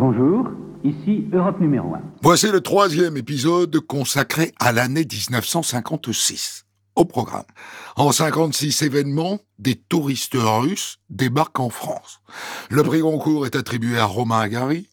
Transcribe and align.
Bonjour, 0.00 0.48
ici 0.82 1.28
Europe 1.30 1.60
numéro 1.60 1.94
1. 1.94 2.00
Voici 2.22 2.50
le 2.50 2.62
troisième 2.62 3.18
épisode 3.18 3.78
consacré 3.80 4.54
à 4.58 4.72
l'année 4.72 5.04
1956. 5.04 6.64
Au 6.96 7.04
programme. 7.04 7.44
En 7.96 8.10
56 8.10 8.80
événements, 8.80 9.40
des 9.58 9.74
touristes 9.74 10.38
russes 10.38 11.00
débarquent 11.10 11.60
en 11.60 11.68
France. 11.68 12.22
Le 12.70 12.82
prix 12.82 13.00
Goncourt 13.00 13.44
est 13.44 13.56
attribué 13.56 13.98
à 13.98 14.06
Romain 14.06 14.48
Gary. 14.48 14.88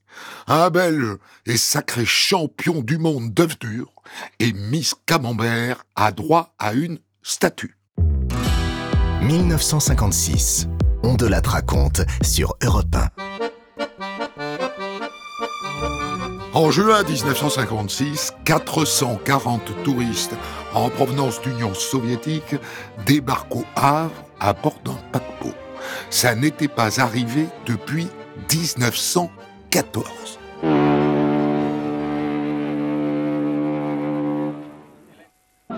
Un 0.45 0.69
Belge 0.69 1.15
est 1.45 1.55
sacré 1.55 2.03
champion 2.03 2.81
du 2.81 2.97
monde 2.97 3.33
d'œufs 3.33 3.57
durs 3.59 3.93
et 4.39 4.51
Miss 4.51 4.93
Camembert 5.05 5.85
a 5.95 6.11
droit 6.11 6.53
à 6.59 6.73
une 6.73 6.99
statue. 7.23 7.77
1956. 9.21 10.67
On 11.03 11.13
de 11.13 11.27
la 11.27 11.39
raconte 11.39 12.01
sur 12.23 12.55
Europe 12.61 12.93
1. 12.93 14.06
En 16.57 16.71
juin 16.71 17.03
1956, 17.03 18.33
440 18.43 19.83
touristes 19.83 20.33
en 20.73 20.89
provenance 20.89 21.39
d'Union 21.39 21.75
soviétique 21.75 22.55
débarquent 23.05 23.57
au 23.57 23.63
Havre 23.75 24.25
à 24.39 24.53
bord 24.53 24.79
d'un 24.83 24.97
paquebot. 25.11 25.53
Ça 26.09 26.33
n'était 26.33 26.67
pas 26.67 26.99
arrivé 26.99 27.45
depuis 27.67 28.07
1914. 28.51 30.36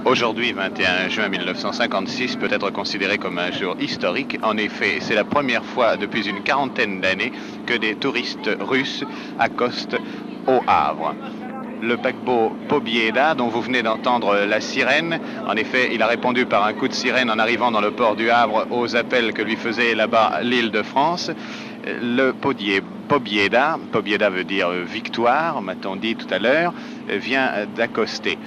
Aujourd'hui, 0.10 0.54
21 0.54 1.10
juin 1.10 1.30
1956, 1.30 2.38
peut 2.38 2.48
être 2.50 2.72
considéré 2.72 3.20
comme 3.20 3.38
un 3.38 3.52
jour 3.52 3.76
historique. 3.78 4.40
En 4.42 4.58
effet, 4.58 4.98
c'est 5.02 5.14
la 5.14 5.24
première 5.24 5.64
fois 5.64 5.98
depuis 5.98 6.28
une 6.28 6.42
quarantaine 6.42 7.00
d'années 7.00 7.32
que 7.68 7.76
des 7.76 7.94
touristes 7.94 8.50
russes 8.60 9.04
accostent 9.38 9.98
au 10.48 10.62
Havre. 10.66 11.16
Le 11.84 11.96
paquebot 11.96 12.58
Pobieda, 12.68 13.36
dont 13.36 13.50
vous 13.50 13.62
venez 13.62 13.84
d'entendre 13.84 14.36
la 14.36 14.60
sirène, 14.60 15.20
en 15.46 15.56
effet, 15.56 15.94
il 15.94 16.02
a 16.02 16.08
répondu 16.08 16.48
par 16.48 16.66
un 16.66 16.74
coup 16.74 16.88
de 16.88 16.94
sirène 16.94 17.30
en 17.30 17.38
arrivant 17.38 17.70
dans 17.70 17.80
le 17.80 17.92
port 17.92 18.16
du 18.16 18.32
Havre 18.32 18.66
aux 18.72 18.96
appels 18.96 19.32
que 19.32 19.44
lui 19.44 19.58
faisait 19.58 19.94
là-bas 19.94 20.40
l'île 20.42 20.72
de 20.72 20.82
France. 20.82 21.30
Le 21.84 22.32
Pobieda, 22.32 23.78
Pobieda 23.92 24.30
veut 24.32 24.44
dire 24.44 24.72
victoire, 24.72 25.62
m'a-t-on 25.62 25.98
dit 25.98 26.16
tout 26.16 26.28
à 26.34 26.40
l'heure, 26.40 26.74
vient 27.08 27.68
d'accoster. 27.68 28.40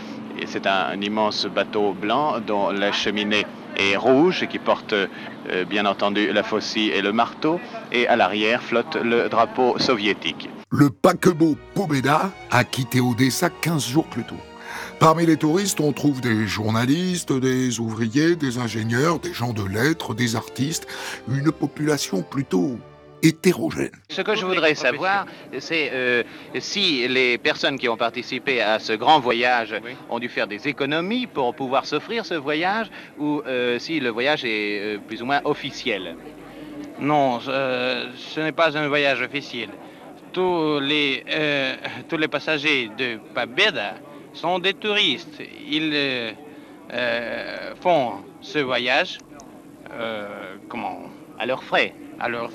C'est 0.47 0.67
un, 0.67 1.01
immense 1.01 1.47
bateau 1.47 1.93
blanc 1.93 2.41
dont 2.41 2.71
la 2.71 2.93
cheminée 2.93 3.47
est 3.77 3.97
rouge 3.97 4.43
et 4.43 4.49
qui 4.49 4.59
porte 4.59 4.93
euh, 4.93 5.07
bien 5.69 5.87
entendu 5.87 6.33
la 6.33 6.43
faucille 6.43 6.91
et 6.91 7.03
le 7.03 7.13
marteau. 7.13 7.61
Et 7.91 8.07
à 8.07 8.17
l'arrière 8.17 8.63
flotte 8.63 8.97
le 8.97 9.29
drapeau 9.29 9.79
soviétique. 9.79 10.49
Le 10.71 10.91
paquebot 10.91 11.57
Pobeda 11.75 12.31
a 12.51 12.65
quitté 12.65 13.01
Odessa 13.01 13.51
15 13.51 13.87
jours 13.87 14.07
plus 14.07 14.25
tôt. 14.25 14.37
Parmi 14.99 15.27
les 15.27 15.37
touristes, 15.37 15.81
on 15.81 15.93
trouve 15.93 16.21
des 16.21 16.47
journalistes, 16.47 17.33
des 17.33 17.81
ouvriers, 17.81 18.37
des 18.37 18.59
ingénieurs, 18.59 19.19
des 19.19 19.33
gens 19.33 19.53
de 19.53 19.65
lettres, 19.65 20.15
des 20.15 20.37
artistes, 20.37 20.87
une 21.29 21.51
population 21.51 22.23
plutôt 22.23 22.79
hétérogène. 23.23 23.93
Ce 24.11 24.21
que 24.21 24.35
je 24.35 24.45
voudrais 24.45 24.75
savoir, 24.75 25.27
c'est 25.59 25.91
euh, 25.93 26.23
si 26.59 27.07
les 27.09 27.39
personnes 27.39 27.79
qui 27.79 27.89
ont 27.89 27.97
participé 27.97 28.61
à 28.61 28.79
ce 28.79 28.93
grand 28.93 29.21
voyage 29.21 29.75
ont 30.11 30.19
dû 30.19 30.29
faire 30.29 30.47
des 30.47 30.69
économies 30.69 31.27
pour 31.27 31.55
pouvoir 31.55 31.87
s'offrir 31.87 32.27
ce 32.27 32.35
voyage 32.35 32.89
ou 33.19 33.43
euh, 33.47 33.79
si 33.79 34.01
le 34.01 34.11
voyage 34.11 34.45
est 34.45 34.81
euh, 34.81 34.99
plus 34.99 35.23
ou 35.23 35.27
moins 35.27 35.41
officiel? 35.45 36.17
Non, 36.99 37.41
ce 37.41 38.41
n'est 38.41 38.53
pas 38.53 38.77
un 38.77 38.89
voyage 38.89 39.23
officiel. 39.23 39.71
Tous 40.33 40.79
les, 40.81 41.25
tous 42.09 42.17
les 42.17 42.29
passagers 42.29 42.91
de 42.97 43.19
Pabeda 43.35 43.95
sont 44.33 44.59
des 44.59 44.73
touristes. 44.75 45.43
Ils 45.69 46.35
font 47.81 48.13
ce 48.41 48.59
voyage, 48.61 49.19
comment? 50.69 51.03
À 51.39 51.47
leurs 51.47 51.65
frais 51.65 51.93
alors, 52.23 52.51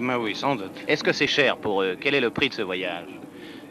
mais 0.00 0.14
oui, 0.14 0.36
sans 0.36 0.54
doute. 0.54 0.70
Est-ce 0.86 1.02
que 1.02 1.12
c'est 1.12 1.26
cher 1.26 1.56
pour 1.56 1.82
eux? 1.82 1.96
Quel 2.00 2.14
est 2.14 2.20
le 2.20 2.30
prix 2.30 2.50
de 2.50 2.54
ce 2.54 2.62
voyage? 2.62 3.06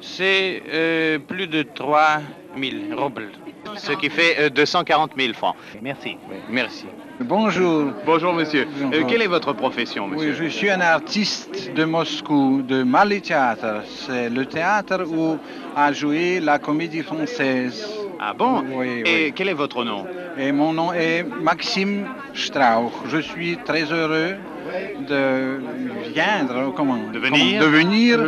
C'est 0.01 0.61
euh, 0.71 1.19
plus 1.19 1.47
de 1.47 1.63
3 1.63 2.19
000 2.59 3.01
roubles. 3.01 3.29
Ce 3.77 3.93
qui 3.93 4.09
fait 4.09 4.49
240 4.49 5.11
euh, 5.11 5.21
000 5.21 5.33
francs. 5.33 5.55
Merci. 5.81 6.17
merci. 6.49 6.85
Bonjour. 7.21 7.93
Bonjour, 8.05 8.33
monsieur. 8.33 8.67
Euh, 8.93 9.03
quelle 9.07 9.21
est 9.21 9.27
votre 9.27 9.53
profession, 9.53 10.07
monsieur? 10.07 10.31
Oui, 10.31 10.35
je 10.37 10.49
suis 10.49 10.69
un 10.69 10.81
artiste 10.81 11.73
de 11.73 11.85
Moscou, 11.85 12.61
de 12.61 12.83
Mali 12.83 13.21
Théâtre. 13.21 13.83
C'est 13.85 14.29
le 14.29 14.45
théâtre 14.45 15.05
où 15.07 15.37
a 15.75 15.93
joué 15.93 16.41
la 16.41 16.59
comédie 16.59 17.03
française. 17.03 17.87
Ah 18.19 18.33
bon? 18.33 18.65
Oui, 18.73 19.03
Et 19.05 19.31
quel 19.31 19.47
est 19.47 19.53
votre 19.53 19.85
nom? 19.85 20.05
Et 20.37 20.51
mon 20.51 20.73
nom 20.73 20.91
est 20.91 21.23
Maxime 21.23 22.07
Strauch. 22.33 22.91
Je 23.07 23.19
suis 23.19 23.57
très 23.57 23.83
heureux 23.91 24.35
de 25.07 25.59
viendre, 26.13 26.73
comment 26.75 26.97
De 27.11 27.19
venir, 27.19 27.61
de 27.61 27.67
venir 27.67 28.19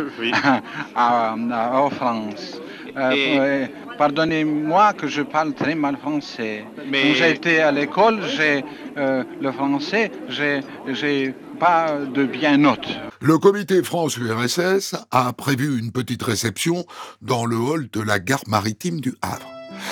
en 0.96 1.90
France. 1.90 2.60
Euh, 2.96 3.66
pardonnez-moi 3.98 4.92
que 4.94 5.06
je 5.06 5.22
parle 5.22 5.54
très 5.54 5.74
mal 5.74 5.96
français. 5.96 6.64
Mais... 6.88 7.02
Quand 7.02 7.14
j'étais 7.14 7.60
à 7.60 7.70
l'école, 7.70 8.20
j'ai 8.26 8.64
euh, 8.96 9.24
le 9.40 9.52
français, 9.52 10.10
j'ai 10.28 11.34
pas 11.58 11.98
de 12.12 12.24
bien 12.24 12.56
note. 12.56 12.88
Le 13.20 13.38
comité 13.38 13.82
France-URSS 13.82 14.96
a 15.10 15.32
prévu 15.32 15.78
une 15.78 15.92
petite 15.92 16.22
réception 16.22 16.84
dans 17.20 17.44
le 17.44 17.56
hall 17.56 17.88
de 17.92 18.00
la 18.00 18.18
gare 18.18 18.44
maritime 18.46 19.00
du 19.00 19.14
Havre. 19.20 19.48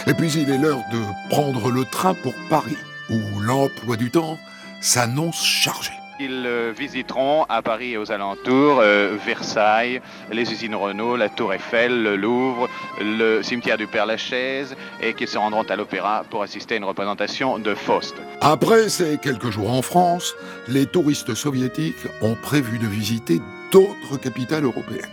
Et 0.06 0.14
puis 0.14 0.32
il 0.32 0.50
est 0.50 0.58
l'heure 0.58 0.82
de 0.92 1.28
prendre 1.30 1.70
le 1.70 1.84
train 1.84 2.14
pour 2.14 2.34
Paris, 2.48 2.76
où 3.10 3.40
l'emploi 3.40 3.96
du 3.96 4.10
temps 4.10 4.38
s'annonce 4.80 5.44
chargé. 5.44 5.97
Ils 6.20 6.44
euh, 6.46 6.72
visiteront 6.76 7.44
à 7.48 7.62
Paris 7.62 7.92
et 7.92 7.96
aux 7.96 8.10
alentours 8.10 8.80
euh, 8.80 9.16
Versailles, 9.24 10.00
les 10.32 10.50
usines 10.50 10.74
Renault, 10.74 11.14
la 11.14 11.28
Tour 11.28 11.54
Eiffel, 11.54 12.02
le 12.02 12.16
Louvre, 12.16 12.68
le 13.00 13.40
cimetière 13.42 13.78
du 13.78 13.86
Père-Lachaise 13.86 14.74
et 15.00 15.14
qu'ils 15.14 15.28
se 15.28 15.38
rendront 15.38 15.62
à 15.62 15.76
l'Opéra 15.76 16.24
pour 16.28 16.42
assister 16.42 16.74
à 16.74 16.78
une 16.78 16.84
représentation 16.84 17.60
de 17.60 17.72
Faust. 17.72 18.16
Après 18.40 18.88
ces 18.88 19.18
quelques 19.18 19.50
jours 19.50 19.70
en 19.70 19.80
France, 19.80 20.34
les 20.66 20.86
touristes 20.86 21.36
soviétiques 21.36 22.08
ont 22.20 22.34
prévu 22.34 22.80
de 22.80 22.86
visiter 22.88 23.40
d'autres 23.70 24.16
capitales 24.20 24.64
européennes. 24.64 25.06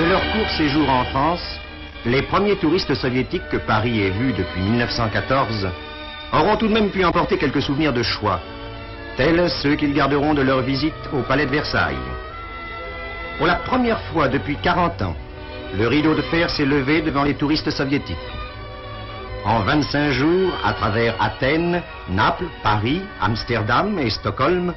De 0.00 0.04
leur 0.08 0.22
court 0.32 0.50
séjour 0.56 0.88
en 0.88 1.04
France, 1.04 1.60
les 2.06 2.22
premiers 2.22 2.56
touristes 2.56 2.94
soviétiques 2.96 3.48
que 3.52 3.58
Paris 3.58 4.00
ait 4.02 4.10
vus 4.10 4.32
depuis 4.32 4.62
1914 4.62 5.68
auront 6.34 6.56
tout 6.56 6.68
de 6.68 6.72
même 6.72 6.90
pu 6.90 7.04
emporter 7.04 7.38
quelques 7.38 7.62
souvenirs 7.62 7.92
de 7.92 8.02
choix, 8.02 8.40
tels 9.16 9.48
ceux 9.62 9.76
qu'ils 9.76 9.94
garderont 9.94 10.34
de 10.34 10.42
leur 10.42 10.62
visite 10.62 10.94
au 11.12 11.22
palais 11.22 11.46
de 11.46 11.50
Versailles. 11.50 11.96
Pour 13.38 13.46
la 13.46 13.56
première 13.56 14.00
fois 14.12 14.28
depuis 14.28 14.56
40 14.56 15.02
ans, 15.02 15.16
le 15.76 15.88
rideau 15.88 16.14
de 16.14 16.22
fer 16.22 16.50
s'est 16.50 16.64
levé 16.64 17.02
devant 17.02 17.24
les 17.24 17.34
touristes 17.34 17.70
soviétiques. 17.70 18.16
En 19.44 19.60
25 19.60 20.10
jours, 20.12 20.52
à 20.64 20.72
travers 20.72 21.14
Athènes, 21.20 21.82
Naples, 22.08 22.46
Paris, 22.62 23.02
Amsterdam 23.20 23.98
et 23.98 24.08
Stockholm, 24.10 24.72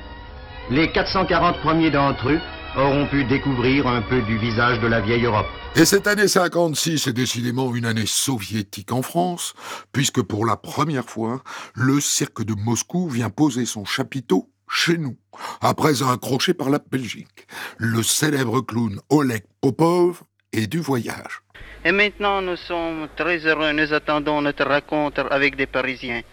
les 0.69 0.89
440 0.89 1.57
premiers 1.59 1.89
d'entre 1.89 2.29
eux 2.29 2.39
auront 2.75 3.05
pu 3.05 3.23
découvrir 3.23 3.87
un 3.87 4.01
peu 4.01 4.21
du 4.21 4.37
visage 4.37 4.79
de 4.79 4.87
la 4.87 4.99
vieille 4.99 5.25
Europe. 5.25 5.47
Et 5.79 5.85
cette 5.85 6.07
année 6.07 6.27
56 6.27 7.05
est 7.05 7.13
décidément 7.13 7.75
une 7.75 7.85
année 7.85 8.07
soviétique 8.07 8.91
en 8.91 9.03
France, 9.03 9.53
puisque 9.91 10.23
pour 10.23 10.43
la 10.43 10.57
première 10.57 11.05
fois, 11.05 11.43
le 11.75 12.01
cirque 12.01 12.43
de 12.43 12.55
Moscou 12.55 13.07
vient 13.07 13.29
poser 13.29 13.67
son 13.67 13.85
chapiteau 13.85 14.49
chez 14.67 14.97
nous, 14.97 15.15
après 15.61 16.01
un 16.01 16.17
crochet 16.17 16.55
par 16.55 16.71
la 16.71 16.79
Belgique. 16.79 17.45
Le 17.77 18.01
célèbre 18.01 18.61
clown 18.61 18.99
Oleg 19.11 19.43
Popov 19.61 20.23
est 20.51 20.65
du 20.65 20.79
voyage. 20.79 21.43
Et 21.85 21.91
maintenant, 21.91 22.41
nous 22.41 22.55
sommes 22.55 23.07
très 23.15 23.45
heureux, 23.45 23.71
nous 23.71 23.93
attendons 23.93 24.41
notre 24.41 24.65
rencontre 24.65 25.27
avec 25.29 25.55
des 25.55 25.67
Parisiens. 25.67 26.23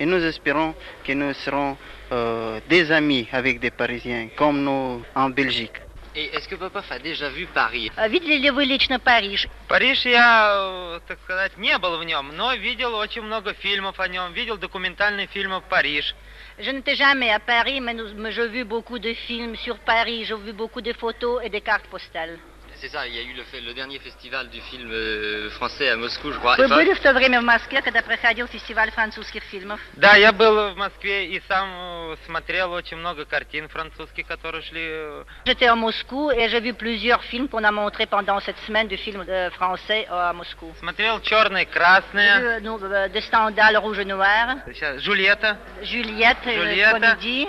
Et 0.00 0.06
nous 0.06 0.24
espérons 0.24 0.74
que 1.04 1.12
nous 1.12 1.34
serons 1.34 1.76
euh, 2.12 2.60
des 2.70 2.90
amis 2.90 3.28
avec 3.30 3.60
des 3.60 3.70
Parisiens, 3.70 4.28
comme 4.38 4.62
nous 4.62 5.02
en 5.14 5.28
Belgique. 5.28 5.82
Et 6.18 6.34
est-ce 6.34 6.48
que 6.48 6.54
papa 6.54 6.82
a 6.88 6.98
déjà 6.98 7.28
vu 7.28 7.46
Paris 7.46 7.92
Видели 8.08 8.38
ли 8.38 8.50
вы 8.50 8.64
лично 8.64 8.98
Париж? 8.98 9.46
Париж 9.68 10.06
я, 10.06 10.98
так 11.06 11.18
сказать, 11.24 11.58
не 11.58 11.76
был 11.76 11.98
в 11.98 12.04
нем, 12.04 12.34
но 12.34 12.54
видел 12.54 12.94
очень 12.94 13.20
много 13.20 13.52
фильмов 13.52 14.00
о 14.00 14.08
нем, 14.08 14.32
видел 14.32 14.56
документальные 14.56 15.26
фильмы 15.26 15.60
Париж. 15.60 16.14
Je 16.58 16.70
n'étais 16.70 16.94
jamais 16.94 17.30
à 17.30 17.38
Paris, 17.38 17.82
mais, 17.82 17.92
nous, 17.92 18.14
mais 18.14 18.32
j'ai 18.32 18.48
vu 18.48 18.64
beaucoup 18.64 18.98
de 18.98 19.12
films 19.12 19.56
sur 19.56 19.78
Paris, 19.80 20.24
j'ai 20.24 20.36
vu 20.36 20.54
beaucoup 20.54 20.80
de 20.80 20.94
photos 20.94 21.42
et 21.44 21.50
des 21.50 21.60
cartes 21.60 21.86
postales. 21.88 22.38
C'est 22.85 22.89
ça, 22.89 23.05
il 23.05 23.13
y 23.13 23.19
a 23.19 23.21
eu 23.21 23.33
le, 23.33 23.43
fait- 23.43 23.61
le 23.61 23.75
dernier 23.75 23.99
festival 23.99 24.49
du 24.49 24.59
film 24.59 24.89
euh, 24.91 25.51
français 25.51 25.89
à 25.89 25.95
Moscou, 25.97 26.31
je 26.31 26.39
crois. 26.39 26.55
Вы 26.55 26.65
Enfin, 26.65 26.75
были 26.77 26.93
в 26.95 26.99
то 26.99 27.13
время 27.13 27.39
в 27.39 27.43
Москве, 27.43 27.79
когда 27.83 28.01
проходил 28.01 28.47
фестиваль 28.47 28.89
французских 28.91 29.43
фильмов? 29.43 29.79
Да, 29.93 30.15
я 30.15 30.31
был 30.31 30.71
в 30.71 30.77
Москве 30.77 31.27
и 31.27 31.39
сам 31.47 31.69
э, 32.13 32.15
смотрел 32.25 32.71
очень 32.71 32.97
много 32.97 33.25
картин 33.25 33.67
французских, 33.69 34.25
которые 34.25 34.63
шли. 34.63 34.81
э, 34.81 35.23
J'étais 35.45 35.67
à 35.67 35.75
Moscou 35.75 36.31
et 36.31 36.49
j'ai 36.49 36.59
vu 36.59 36.73
plusieurs 36.73 37.23
films 37.23 37.47
qu'on 37.49 37.63
a 37.63 37.71
montrés 37.71 38.07
pendant 38.07 38.39
cette 38.39 38.57
semaine 38.65 38.87
de 38.87 38.95
films 38.97 39.25
euh, 39.29 39.51
français 39.51 40.07
euh, 40.09 40.29
à 40.29 40.33
Moscou. 40.33 40.73
Смотрел 40.79 41.21
черное, 41.21 41.65
J'ai 41.65 41.65
vu 41.65 41.71
красное. 41.71 42.39
euh, 42.41 42.59
nous, 42.61 42.79
euh, 42.83 43.07
de 43.09 43.19
Stendhal, 43.19 43.77
Rouge 43.77 43.99
et 43.99 44.05
Noir, 44.05 44.55
Сейчас, 44.65 44.99
Джульетта. 44.99 45.57
Juliette, 45.83 46.37
euh, 46.47 46.53
Juliette. 46.65 46.91
Comédie. 46.93 47.47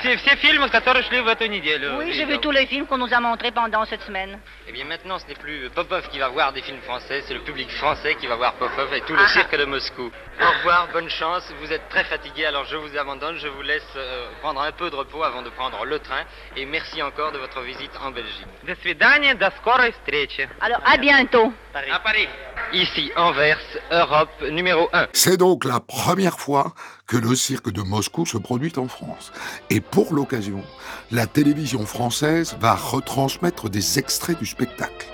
Все, 0.00 0.16
все 0.16 0.36
фильмы, 0.36 0.68
которые 0.68 1.02
шли 1.02 1.20
в 1.20 1.26
эту 1.26 1.46
неделю. 1.46 1.96
Oui, 1.98 2.12
j'ai 2.12 2.24
vu 2.24 2.34
видел. 2.34 2.40
tous 2.40 2.50
les 2.52 2.66
films 2.66 2.86
qu'on 2.86 2.98
nous 2.98 3.12
a 3.12 3.18
montrés 3.18 3.50
pendant 3.50 3.84
cette 3.84 4.02
semaine. 4.02 4.38
Eh 4.68 4.72
bien 4.72 4.84
maintenant, 4.84 5.18
ce 5.18 5.26
n'est 5.26 5.34
plus 5.34 5.68
Popov 5.70 6.08
qui 6.08 6.20
va 6.20 6.28
voir 6.28 6.52
des 6.52 6.62
films 6.62 6.80
français, 6.82 7.24
c'est 7.26 7.34
le 7.34 7.40
public 7.40 7.68
français 7.72 8.14
qui 8.14 8.28
va 8.28 8.36
voir 8.36 8.52
Popov 8.54 8.94
et 8.94 9.00
tout 9.00 9.14
le 9.14 9.18
Ah. 9.24 9.28
cirque 9.28 9.56
de 9.56 9.64
Moscou. 9.64 10.08
Au 10.40 10.50
revoir, 10.58 10.86
bonne 10.92 11.08
chance. 11.10 11.52
Vous 11.60 11.72
êtes 11.72 11.88
très 11.88 12.04
fatigué, 12.04 12.44
alors 12.46 12.64
je 12.66 12.76
vous 12.76 12.96
abandonne. 12.96 13.36
Je 13.38 13.48
vous 13.48 13.62
laisse 13.62 13.82
euh, 13.96 14.28
prendre 14.40 14.60
un 14.60 14.70
peu 14.70 14.88
de 14.88 14.94
repos 14.94 15.24
avant 15.24 15.42
de 15.42 15.50
prendre 15.50 15.84
le 15.84 15.98
train. 15.98 16.22
Et 16.56 16.64
merci 16.64 17.02
encore 17.02 17.32
de 17.32 17.38
votre 17.38 17.60
visite 17.62 17.90
en 18.04 18.12
Belgique. 18.12 18.46
До 18.62 18.76
свидания, 18.76 19.34
до 19.34 19.50
скорой 19.58 19.90
встречи. 19.90 20.46
Alors, 20.60 20.80
à 20.84 20.96
bientôt. 20.96 21.52
À 21.74 21.98
Paris. 21.98 22.28
Ici, 22.72 23.10
Anvers, 23.16 23.58
Europe 23.90 24.30
numéro 24.50 24.88
1. 24.92 25.08
C'est 25.12 25.36
donc 25.36 25.64
la 25.64 25.80
première 25.80 26.38
fois 26.38 26.72
que 27.07 27.17
le 27.17 27.35
cirque 27.35 27.71
de 27.71 27.81
Moscou 27.81 28.25
se 28.25 28.37
produit 28.37 28.73
en 28.75 28.87
France. 28.87 29.31
Et 29.69 29.79
pour 29.79 30.13
l'occasion, 30.13 30.61
la 31.09 31.25
télévision 31.25 31.85
française 31.85 32.57
va 32.59 32.75
retransmettre 32.75 33.69
des 33.69 33.97
extraits 33.97 34.37
du 34.37 34.45
spectacle. 34.45 35.07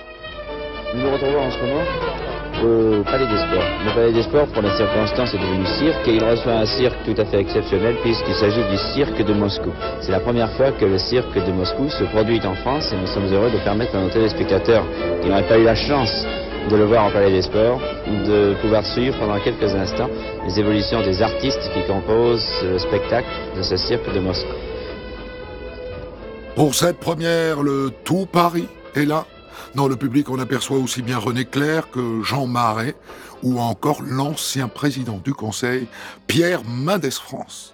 Nous 0.94 1.02
nous 1.02 1.12
retrouvons 1.12 1.40
en 1.40 1.50
ce 1.52 1.58
moment 1.58 1.84
au 2.62 3.04
Palais 3.04 3.26
des 3.26 3.38
Sports. 3.38 3.68
Le 3.84 3.94
Palais 3.94 4.12
des 4.12 4.22
Sports, 4.22 4.46
pour 4.48 4.62
la 4.62 4.76
circonstance, 4.76 5.34
est 5.34 5.38
devenu 5.38 5.66
cirque 5.78 6.08
et 6.08 6.16
il 6.16 6.24
reçoit 6.24 6.54
un 6.54 6.66
cirque 6.66 6.96
tout 7.04 7.20
à 7.20 7.24
fait 7.26 7.40
exceptionnel 7.40 7.96
puisqu'il 8.02 8.34
s'agit 8.34 8.64
du 8.70 8.76
cirque 8.94 9.22
de 9.22 9.32
Moscou. 9.32 9.70
C'est 10.00 10.12
la 10.12 10.20
première 10.20 10.50
fois 10.56 10.72
que 10.72 10.84
le 10.84 10.98
cirque 10.98 11.34
de 11.34 11.52
Moscou 11.52 11.88
se 11.90 12.04
produit 12.04 12.40
en 12.44 12.54
France 12.56 12.92
et 12.92 12.96
nous 12.96 13.06
sommes 13.06 13.32
heureux 13.32 13.50
de 13.50 13.58
permettre 13.58 13.94
à 13.96 14.00
nos 14.00 14.10
téléspectateurs 14.10 14.84
qui 15.22 15.28
n'auraient 15.28 15.48
pas 15.48 15.58
eu 15.58 15.64
la 15.64 15.76
chance 15.76 16.12
de 16.70 16.76
le 16.76 16.84
voir 16.86 17.08
au 17.08 17.12
Palais 17.12 17.30
des 17.30 17.42
Sports, 17.42 17.80
de 18.06 18.54
pouvoir 18.62 18.84
suivre 18.86 19.18
pendant 19.18 19.38
quelques 19.40 19.74
instants 19.74 20.08
les 20.46 20.58
évolutions 20.58 21.02
des 21.02 21.20
artistes 21.20 21.60
qui 21.74 21.86
composent 21.86 22.62
le 22.62 22.78
spectacle 22.78 23.28
de 23.56 23.62
ce 23.62 23.76
cirque 23.76 24.12
de 24.12 24.20
Moscou. 24.20 24.52
Pour 26.56 26.74
cette 26.74 26.98
première, 26.98 27.62
le 27.62 27.90
tout 28.04 28.26
Paris 28.26 28.68
est 28.94 29.04
là. 29.04 29.26
Dans 29.74 29.88
le 29.88 29.96
public, 29.96 30.30
on 30.30 30.38
aperçoit 30.38 30.78
aussi 30.78 31.02
bien 31.02 31.18
René 31.18 31.44
Clair 31.44 31.90
que 31.90 32.22
Jean 32.22 32.46
Marais 32.46 32.94
ou 33.42 33.60
encore 33.60 34.02
l'ancien 34.02 34.68
président 34.68 35.20
du 35.22 35.34
Conseil, 35.34 35.86
Pierre 36.26 36.62
Mendès 36.64 37.10
France. 37.10 37.73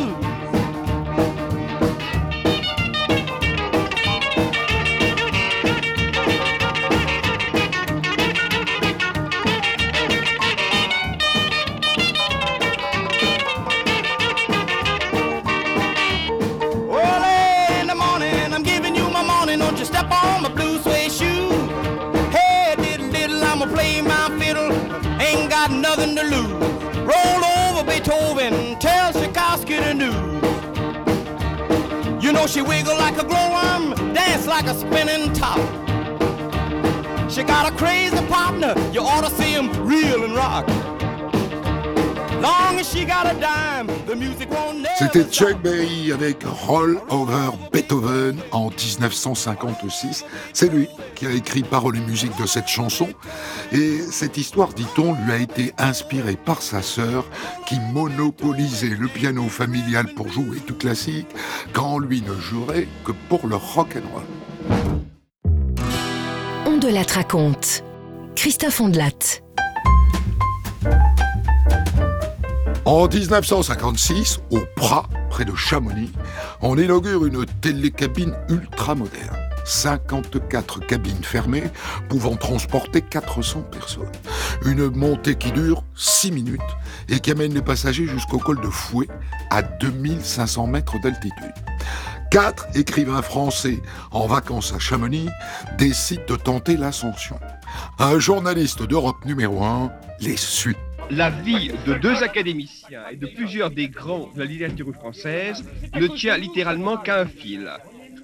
Wiggle 32.71 32.95
like 32.95 33.17
a 33.17 33.25
glowworm, 33.25 34.13
dance 34.13 34.47
like 34.47 34.65
a 34.65 34.73
spinning 34.73 35.33
top. 35.33 35.59
She 37.29 37.43
got 37.43 37.69
a 37.69 37.75
crazy 37.75 38.25
partner, 38.27 38.73
you 38.93 39.01
ought 39.01 39.25
to 39.27 39.31
see 39.35 39.51
him 39.51 39.67
reel 39.85 40.23
and 40.23 40.33
rock. 40.33 40.65
C'était. 44.97 45.23
Chuck 45.31 45.61
Berry 45.61 46.11
avec 46.11 46.43
Roll 46.43 46.99
Over 47.09 47.51
Beethoven 47.71 48.39
en 48.51 48.69
1956. 48.69 50.25
C'est 50.53 50.71
lui 50.71 50.87
qui 51.15 51.25
a 51.27 51.31
écrit 51.31 51.63
paroles 51.63 51.97
et 51.97 52.01
musique 52.01 52.35
de 52.41 52.45
cette 52.47 52.67
chanson. 52.67 53.07
Et 53.71 53.99
cette 54.11 54.37
histoire, 54.37 54.73
dit-on, 54.73 55.13
lui 55.13 55.31
a 55.31 55.37
été 55.37 55.73
inspirée 55.77 56.35
par 56.35 56.61
sa 56.61 56.81
sœur 56.81 57.25
qui 57.67 57.79
monopolisait 57.93 58.95
le 58.99 59.07
piano 59.07 59.47
familial 59.47 60.07
pour 60.15 60.29
jouer 60.29 60.59
du 60.65 60.73
classique 60.73 61.27
quand 61.73 61.99
lui 61.99 62.21
ne 62.21 62.33
jouerait 62.35 62.87
que 63.05 63.11
pour 63.29 63.47
le 63.47 63.55
rock 63.55 63.95
and 63.95 64.13
roll. 64.13 64.23
On 66.65 66.77
de 66.77 66.87
la 66.87 67.03
raconte. 67.03 67.83
Christophe 68.35 68.81
Ondelat. 68.81 69.41
En 72.91 73.07
1956, 73.07 74.41
au 74.49 74.59
Prat, 74.75 75.07
près 75.29 75.45
de 75.45 75.55
Chamonix, 75.55 76.11
on 76.59 76.77
inaugure 76.77 77.25
une 77.25 77.45
télécabine 77.61 78.33
ultra 78.49 78.95
moderne. 78.95 79.37
54 79.63 80.85
cabines 80.87 81.23
fermées 81.23 81.63
pouvant 82.09 82.35
transporter 82.35 83.01
400 83.01 83.61
personnes. 83.71 84.11
Une 84.65 84.89
montée 84.89 85.35
qui 85.35 85.53
dure 85.53 85.85
6 85.95 86.33
minutes 86.33 86.59
et 87.07 87.21
qui 87.21 87.31
amène 87.31 87.53
les 87.53 87.61
passagers 87.61 88.07
jusqu'au 88.07 88.39
col 88.39 88.59
de 88.59 88.67
Fouet 88.67 89.07
à 89.51 89.61
2500 89.61 90.67
mètres 90.67 90.99
d'altitude. 90.99 91.53
Quatre 92.29 92.67
écrivains 92.75 93.21
français 93.21 93.81
en 94.11 94.27
vacances 94.27 94.73
à 94.73 94.79
Chamonix 94.79 95.29
décident 95.77 96.25
de 96.27 96.35
tenter 96.35 96.75
l'ascension. 96.75 97.39
Un 97.99 98.19
journaliste 98.19 98.83
d'Europe 98.83 99.23
numéro 99.23 99.63
1 99.63 99.93
les 100.19 100.35
suit. 100.35 100.75
La 101.11 101.29
vie 101.29 101.71
de 101.85 101.95
deux 101.95 102.23
académiciens 102.23 103.03
et 103.11 103.17
de 103.17 103.27
plusieurs 103.27 103.69
des 103.69 103.89
grands 103.89 104.29
de 104.33 104.39
la 104.39 104.45
littérature 104.45 104.93
française 104.93 105.61
ne 105.93 106.07
tient 106.07 106.37
littéralement 106.37 106.95
qu'à 106.95 107.19
un 107.19 107.25
fil. 107.25 107.69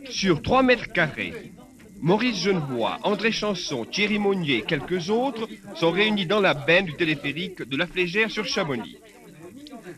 Sur 0.10 0.42
3 0.42 0.64
mètres 0.64 0.94
carrés, 0.94 1.52
Maurice 2.00 2.42
Genevoix, 2.42 3.00
André 3.04 3.34
Chanson, 3.34 3.84
Thierry 3.84 4.20
Monnier 4.20 4.60
et 4.60 4.62
quelques 4.62 5.10
autres 5.10 5.50
sont 5.76 5.92
réunis 5.92 6.28
dans 6.28 6.40
la 6.40 6.54
benne 6.54 6.86
du 6.86 6.94
téléphérique 6.94 7.62
de 7.62 7.76
la 7.76 7.88
Flégère 7.88 8.32
sur 8.32 8.46
Chamonix. 8.46 8.98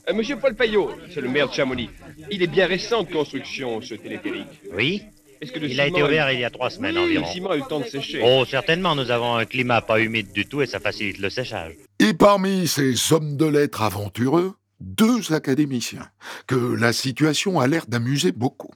Euh, 0.10 0.14
Monsieur 0.16 0.38
Paul 0.38 0.56
Payot, 0.56 0.92
c'est 1.14 1.22
le 1.22 1.30
maire 1.30 1.50
de 1.50 1.54
Chamonix, 1.54 1.92
il 2.32 2.42
est 2.42 2.48
bien 2.48 2.66
récent 2.66 3.04
de 3.04 3.12
construction 3.12 3.82
ce 3.82 3.94
téléphérique. 3.94 4.48
Oui, 4.74 5.04
Est-ce 5.42 5.52
que 5.52 5.60
le 5.60 5.70
Il 5.70 5.80
a 5.80 5.88
été 5.88 6.04
ouvert 6.04 6.32
il 6.32 6.40
y 6.40 6.44
a 6.44 6.50
trois 6.50 6.70
semaines 6.70 6.98
Oui, 6.98 7.18
environ. 7.18 7.26
Le 7.28 7.32
ciment 7.34 7.50
a 7.52 7.56
eu 7.56 7.60
le 7.60 7.68
temps 7.68 7.80
de 7.80 7.86
sécher. 7.86 8.22
Oh, 8.24 8.44
certainement, 8.50 8.96
nous 8.96 9.10
avons 9.10 9.36
un 9.36 9.46
climat 9.46 9.82
pas 9.82 10.00
humide 10.02 10.32
du 10.34 10.46
tout 10.46 10.62
et 10.62 10.66
ça 10.66 10.80
facilite 10.80 11.20
le 11.20 11.30
séchage. 11.30 11.74
Et 12.00 12.14
parmi 12.14 12.68
ces 12.68 13.14
hommes 13.14 13.38
de 13.38 13.46
lettres 13.46 13.82
aventureux, 13.82 14.56
deux 14.82 15.34
académiciens, 15.34 16.10
que 16.48 16.56
la 16.56 16.94
situation 16.94 17.60
a 17.60 17.68
l'air 17.68 17.86
d'amuser 17.88 18.32
beaucoup. 18.32 18.72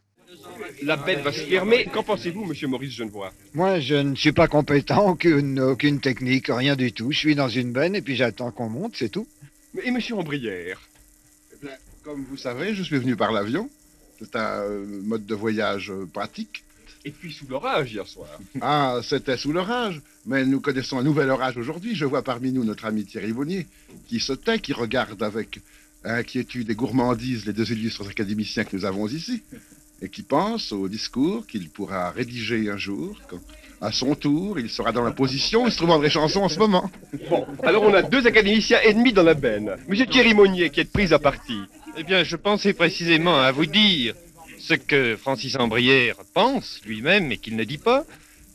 La 0.84 0.98
bête 0.98 1.20
va 1.22 1.32
se 1.32 1.40
fermer. 1.42 1.86
Qu'en 1.86 2.04
pensez-vous, 2.04 2.46
monsieur 2.46 2.68
Maurice 2.68 2.94
Genevois? 2.94 3.32
Moi, 3.54 3.80
je 3.80 3.96
ne 3.96 4.16
suis 4.16 4.32
pas 4.34 4.48
compétent, 4.48 5.08
aucune, 5.10 5.60
aucune 5.60 6.00
technique, 6.02 6.48
rien 6.50 6.76
du 6.76 6.92
tout. 6.92 7.12
Je 7.12 7.18
suis 7.20 7.36
dans 7.36 7.48
une 7.48 7.72
benne 7.72 7.96
et 7.96 8.02
puis 8.02 8.16
j'attends 8.16 8.52
qu'on 8.52 8.70
monte, 8.70 8.96
c'est 8.96 9.10
tout. 9.10 9.28
Et 9.84 9.92
monsieur 9.92 10.16
Ambrière? 10.16 10.82
Eh 11.54 11.66
bien, 11.66 11.76
Comme 12.04 12.26
vous 12.30 12.38
savez, 12.38 12.74
je 12.76 12.84
suis 12.84 12.98
venu 12.98 13.16
par 13.16 13.32
l'avion. 13.32 13.70
C'est 14.24 14.38
un 14.38 14.62
euh, 14.62 14.86
mode 15.04 15.26
de 15.26 15.36
voyage 15.36 15.92
euh, 15.92 16.06
pratique. 16.12 16.64
Et 17.06 17.12
puis 17.12 17.34
sous 17.34 17.46
l'orage 17.48 17.92
hier 17.92 18.08
soir. 18.08 18.30
Ah, 18.62 19.00
c'était 19.04 19.38
sous 19.38 19.52
l'orage. 19.52 20.02
Mais 20.26 20.46
nous 20.46 20.62
connaissons 20.62 20.98
un 20.98 21.04
nouvel 21.04 21.30
orage 21.30 21.58
aujourd'hui. 21.58 21.96
Je 21.96 22.06
vois 22.06 22.24
parmi 22.24 22.52
nous 22.52 22.64
notre 22.64 22.86
ami 22.86 23.04
Thierry 23.06 23.34
Bonnier, 23.34 23.68
qui 24.08 24.20
se 24.20 24.34
tait, 24.34 24.60
qui 24.60 24.74
regarde 24.74 25.22
avec 25.22 25.60
inquiétude 26.06 26.70
et 26.70 26.76
gourmandise 26.76 27.46
les 27.46 27.54
deux 27.54 27.72
illustres 27.72 28.08
académiciens 28.10 28.64
que 28.64 28.76
nous 28.76 28.86
avons 28.86 29.08
ici, 29.08 29.42
et 30.02 30.10
qui 30.10 30.22
pense 30.22 30.72
au 30.72 30.88
discours 30.90 31.46
qu'il 31.48 31.70
pourra 31.70 32.12
rédiger 32.12 32.70
un 32.70 32.78
jour, 32.78 33.20
quand, 33.30 33.40
à 33.84 33.92
son 33.92 34.16
tour, 34.16 34.60
il 34.60 34.70
sera 34.70 34.94
dans 34.94 35.04
la 35.04 35.12
position 35.12 35.66
où 35.66 35.70
se 35.70 35.76
trouve 35.76 35.92
André 35.92 36.10
Chanson 36.10 36.40
en 36.40 36.48
ce 36.48 36.58
moment. 36.58 36.90
Bon, 37.30 37.46
alors 37.64 37.84
on 37.84 37.94
a 37.94 38.02
deux 38.02 38.26
académiciens 38.26 38.80
ennemis 38.82 39.12
dans 39.12 39.24
la 39.24 39.34
benne. 39.34 39.76
Monsieur 39.90 40.06
Thierry 40.06 40.34
Monnier 40.34 40.70
qui 40.70 40.80
est 40.80 40.86
pris 40.86 41.14
à 41.14 41.20
partie. 41.20 41.60
Eh 41.96 42.04
bien, 42.04 42.24
je 42.24 42.36
pensais 42.36 42.74
précisément 42.74 43.40
à 43.40 43.52
vous 43.52 43.68
dire 43.68 44.16
ce 44.58 44.74
que 44.74 45.16
Francis 45.16 45.56
Ambrière 45.56 46.16
pense 46.34 46.82
lui-même 46.88 47.32
et 47.32 47.38
qu'il 47.38 47.56
ne 47.56 47.64
dit 47.64 47.78
pas, 47.78 48.04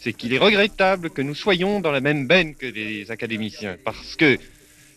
c'est 0.01 0.13
qu'il 0.13 0.33
est 0.33 0.39
regrettable 0.39 1.11
que 1.11 1.23
nous 1.23 1.37
soyons 1.37 1.79
dans 1.79 1.93
la 1.93 2.01
même 2.01 2.27
benne 2.27 2.57
que 2.57 2.67
les 2.67 3.13
académiciens. 3.13 3.77
Parce 3.85 4.17
que 4.17 4.39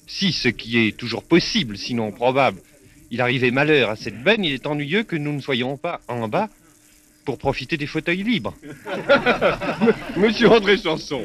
si 0.08 0.32
ce 0.32 0.48
qui 0.48 0.80
est 0.80 0.98
toujours 0.98 1.24
possible, 1.24 1.78
sinon 1.78 2.12
probable, 2.12 2.60
il 3.12 3.22
arrivait 3.22 3.52
malheur 3.52 3.92
à 3.92 3.96
cette 3.96 4.24
benne, 4.24 4.44
il 4.44 4.54
est 4.54 4.66
ennuyeux 4.66 5.04
que 5.04 5.16
nous 5.16 5.34
ne 5.34 5.42
soyons 5.42 5.78
pas 5.78 6.02
en 6.08 6.28
bas 6.28 6.50
pour 7.26 7.38
profiter 7.38 7.78
des 7.78 7.88
fauteuils 7.88 8.24
libres. 8.24 8.54
Monsieur 10.18 10.50
André 10.50 10.78
Chanson, 10.78 11.22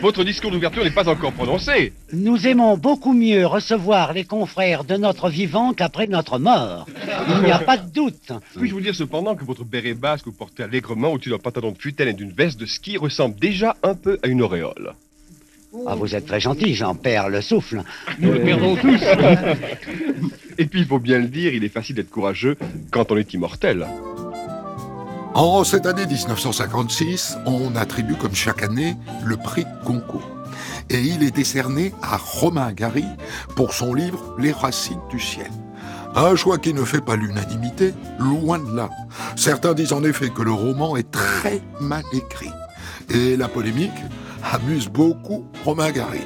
votre 0.00 0.24
discours 0.24 0.50
d'ouverture 0.50 0.84
n'est 0.84 0.90
pas 0.90 1.08
encore 1.08 1.32
prononcé. 1.32 1.92
Nous 2.12 2.46
aimons 2.46 2.76
beaucoup 2.76 3.12
mieux 3.12 3.46
recevoir 3.46 4.12
les 4.12 4.24
confrères 4.24 4.84
de 4.84 4.96
notre 4.96 5.28
vivant 5.28 5.72
qu'après 5.72 6.06
notre 6.06 6.38
mort. 6.38 6.86
Il 7.28 7.42
n'y 7.44 7.52
a 7.52 7.58
pas 7.58 7.76
de 7.76 7.90
doute. 7.90 8.32
Puis-je 8.56 8.74
vous 8.74 8.80
dire 8.80 8.94
cependant 8.94 9.34
que 9.36 9.44
votre 9.44 9.64
béret 9.64 9.94
basque 9.94 10.24
que 10.24 10.30
vous 10.30 10.36
portez 10.36 10.62
allègrement 10.62 11.12
au-dessus 11.12 11.30
d'un 11.30 11.38
pantalon 11.38 11.72
de 11.72 11.78
futaine 11.78 12.08
et 12.08 12.12
d'une 12.14 12.32
veste 12.32 12.58
de 12.58 12.66
ski 12.66 12.96
ressemble 12.96 13.36
déjà 13.36 13.76
un 13.82 13.94
peu 13.94 14.18
à 14.22 14.28
une 14.28 14.42
auréole. 14.42 14.94
Ah, 15.86 15.96
vous 15.96 16.14
êtes 16.14 16.26
très 16.26 16.38
gentil, 16.40 16.74
j'en 16.74 16.94
perds 16.94 17.28
le 17.28 17.40
souffle. 17.40 17.82
Nous 18.20 18.30
le 18.30 18.40
Euh, 18.40 18.44
perdons 18.44 18.76
tous. 18.76 19.00
Et 20.58 20.66
puis, 20.66 20.80
il 20.80 20.86
faut 20.86 21.00
bien 21.00 21.18
le 21.18 21.26
dire, 21.26 21.52
il 21.52 21.64
est 21.64 21.68
facile 21.68 21.96
d'être 21.96 22.10
courageux 22.10 22.56
quand 22.92 23.10
on 23.10 23.16
est 23.16 23.34
immortel. 23.34 23.84
En 25.34 25.64
cette 25.64 25.86
année 25.86 26.06
1956, 26.06 27.38
on 27.44 27.74
attribue 27.74 28.14
comme 28.14 28.36
chaque 28.36 28.62
année 28.62 28.96
le 29.24 29.36
prix 29.36 29.66
Goncourt. 29.84 30.30
Et 30.90 31.00
il 31.00 31.24
est 31.24 31.34
décerné 31.34 31.92
à 32.02 32.16
Romain 32.16 32.72
Gary 32.72 33.04
pour 33.56 33.72
son 33.72 33.94
livre 33.94 34.36
Les 34.38 34.52
racines 34.52 35.00
du 35.10 35.18
ciel. 35.18 35.50
Un 36.14 36.36
choix 36.36 36.58
qui 36.58 36.72
ne 36.72 36.84
fait 36.84 37.00
pas 37.00 37.16
l'unanimité, 37.16 37.94
loin 38.20 38.60
de 38.60 38.76
là. 38.76 38.88
Certains 39.34 39.74
disent 39.74 39.92
en 39.92 40.04
effet 40.04 40.28
que 40.28 40.42
le 40.42 40.52
roman 40.52 40.96
est 40.96 41.10
très 41.10 41.60
mal 41.80 42.04
écrit. 42.12 42.52
Et 43.12 43.36
la 43.36 43.48
polémique 43.48 43.90
amuse 44.52 44.88
beaucoup 44.88 45.46
Romain 45.64 45.90
Gary. 45.90 46.22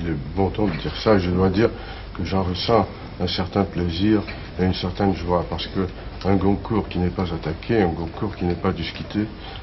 Il 0.00 0.08
est 0.08 0.16
bon 0.34 0.50
ton 0.50 0.66
de 0.66 0.76
dire 0.78 0.94
ça 1.04 1.14
et 1.14 1.20
je 1.20 1.30
dois 1.30 1.50
dire 1.50 1.70
que 2.16 2.24
j'en 2.24 2.42
ressens 2.42 2.88
un 3.20 3.28
certain 3.28 3.62
plaisir 3.62 4.20
et 4.58 4.64
une 4.64 4.74
certaine 4.74 5.14
joie 5.14 5.46
parce 5.48 5.68
que 5.68 5.86
un 6.24 6.36
Goncourt 6.36 6.88
qui 6.88 6.98
n'est 6.98 7.10
pas 7.10 7.32
attaqué, 7.32 7.82
un 7.82 7.88
Goncourt 7.88 8.36
qui 8.36 8.44
n'est 8.44 8.54
pas 8.54 8.72
discuté, 8.72 9.20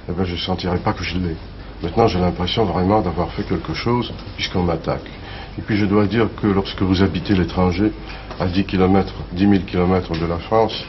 eh 0.08 0.12
ben 0.12 0.25
je 0.25 0.34
ne 0.34 0.39
sentirais 0.39 0.80
pas 0.80 0.94
que 0.94 1.04
je 1.04 1.18
l'ai. 1.18 1.36
Maintenant 1.82 2.08
j'ai 2.08 2.20
l'impression 2.20 2.66
vraiment 2.66 3.01
d'avoir 3.01 3.32
fait 3.32 3.44
quelque 3.44 3.74
chose 3.74 4.12
puisqu'on 4.36 4.63
m'attaque. 4.63 5.10
Et 5.58 5.62
puis 5.62 5.78
je 5.78 5.86
dois 5.86 6.06
dire 6.06 6.28
que 6.42 6.48
lorsque 6.48 6.82
vous 6.82 7.01
habitez 7.01 7.34
l'étranger, 7.34 7.92
à 8.39 8.48
10 8.48 8.66
km, 8.66 9.13
10 9.34 9.50
000 9.50 9.63
km 9.66 10.13
de 10.18 10.25
la 10.25 10.38
France, 10.38 10.84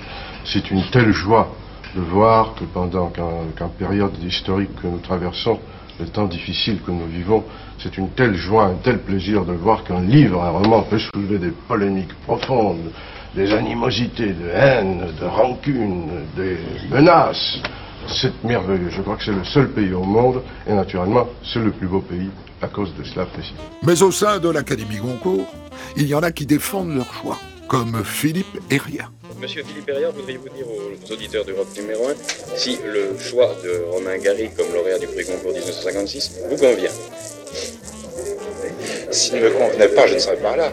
c'est 0.45 0.71
une 0.71 0.83
telle 0.91 1.13
joie 1.13 1.53
de 1.95 2.01
voir 2.01 2.55
que 2.55 2.65
pendant 2.65 3.09
qu'en 3.09 3.69
période 3.69 4.17
historique 4.23 4.75
que 4.81 4.87
nous 4.87 4.99
traversons, 4.99 5.59
le 5.99 6.07
temps 6.07 6.27
difficile 6.27 6.81
que 6.81 6.91
nous 6.91 7.07
vivons, 7.07 7.45
c'est 7.79 7.99
une 7.99 8.11
telle 8.11 8.35
joie, 8.35 8.67
un 8.67 8.77
tel 8.83 9.01
plaisir 9.01 9.45
de 9.45 9.53
voir 9.53 9.85
qu'un 9.85 10.01
livre, 10.01 10.43
un 10.43 10.51
roman 10.51 10.83
peut 10.83 10.99
soulever 10.99 11.39
des 11.39 11.51
polémiques 11.51 12.15
profondes, 12.27 12.91
des 13.35 13.53
animosités, 13.53 14.33
de 14.33 14.49
haine, 14.53 15.13
de 15.21 15.25
rancune, 15.25 16.27
des 16.37 16.59
menaces. 16.91 17.59
C'est 18.09 18.43
merveilleux. 18.43 18.91
Je 18.91 19.03
crois 19.03 19.17
que 19.17 19.25
c'est 19.25 19.33
le 19.33 19.45
seul 19.45 19.69
pays 19.69 19.93
au 19.93 20.03
monde, 20.03 20.43
et 20.67 20.73
naturellement, 20.73 21.29
c'est 21.53 21.61
le 21.61 21.71
plus 21.71 21.87
beau 21.87 22.01
pays 22.01 22.31
à 22.63 22.69
cause 22.69 22.95
de 22.97 23.05
cela 23.05 23.27
précisément. 23.27 23.61
Mais 23.83 24.03
au 24.03 24.11
sein 24.11 24.39
de 24.39 24.49
l'Académie 24.49 24.97
Goncourt, 24.97 25.47
il 25.97 26.09
y 26.09 26.15
en 26.15 26.23
a 26.23 26.33
qui 26.33 26.47
défendent 26.47 26.95
leur 26.95 27.13
choix, 27.13 27.39
comme 27.69 28.03
Philippe 28.05 28.59
Heria. 28.71 29.11
Monsieur 29.41 29.63
Philippe 29.63 29.89
Herriard, 29.89 30.13
voudriez-vous 30.13 30.49
dire 30.49 30.67
aux 30.69 31.13
auditeurs 31.13 31.45
d'Europe 31.45 31.69
numéro 31.79 32.09
1 32.09 32.13
si 32.57 32.79
le 32.85 33.19
choix 33.19 33.49
de 33.65 33.85
Romain 33.91 34.19
Gary 34.19 34.51
comme 34.55 34.67
lauréat 34.75 34.99
du 34.99 35.07
prix 35.07 35.25
Goncourt 35.25 35.53
1956 35.53 36.41
vous 36.51 36.57
convient? 36.57 36.91
S'il 39.11 39.37
ne 39.37 39.41
me 39.41 39.51
convenait 39.51 39.89
pas, 39.89 40.07
je 40.07 40.15
ne 40.15 40.19
serais 40.19 40.37
pas 40.37 40.57
là. 40.57 40.71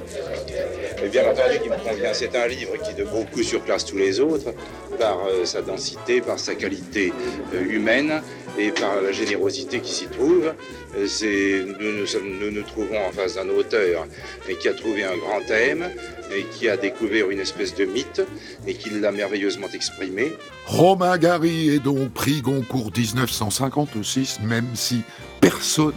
Mais 1.01 1.09
bien 1.09 1.23
entendu 1.29 1.59
qu'il 1.61 1.71
me 1.71 1.77
convient. 1.77 2.13
C'est 2.13 2.35
un 2.35 2.47
livre 2.47 2.73
qui 2.77 2.93
de 2.93 3.03
beaucoup 3.03 3.43
surclasse 3.43 3.85
tous 3.85 3.97
les 3.97 4.19
autres 4.19 4.53
par 4.99 5.19
euh, 5.27 5.45
sa 5.45 5.61
densité, 5.61 6.21
par 6.21 6.39
sa 6.39 6.55
qualité 6.55 7.13
euh, 7.53 7.61
humaine 7.69 8.21
et 8.57 8.71
par 8.71 9.01
la 9.01 9.11
générosité 9.11 9.79
qui 9.79 9.91
s'y 9.93 10.07
trouve. 10.07 10.53
Euh, 10.97 11.07
c'est- 11.07 11.63
nous, 11.79 11.91
nous, 11.99 12.07
sommes- 12.07 12.39
nous 12.39 12.49
nous 12.51 12.63
trouvons 12.63 12.97
en 13.07 13.11
face 13.11 13.35
d'un 13.35 13.47
auteur 13.49 14.07
et 14.49 14.55
qui 14.55 14.67
a 14.67 14.73
trouvé 14.73 15.03
un 15.03 15.15
grand 15.17 15.41
thème 15.47 15.89
et 16.35 16.43
qui 16.45 16.67
a 16.67 16.77
découvert 16.77 17.29
une 17.29 17.39
espèce 17.39 17.75
de 17.75 17.85
mythe 17.85 18.21
et 18.65 18.73
qui 18.73 18.89
l'a 18.89 19.11
merveilleusement 19.11 19.67
exprimé. 19.73 20.33
Romain 20.65 21.17
Gary 21.19 21.75
est 21.75 21.79
donc 21.79 22.09
prix 22.11 22.41
Goncourt 22.41 22.91
1956, 22.97 24.39
même 24.43 24.65
si 24.73 25.01
personne 25.41 25.93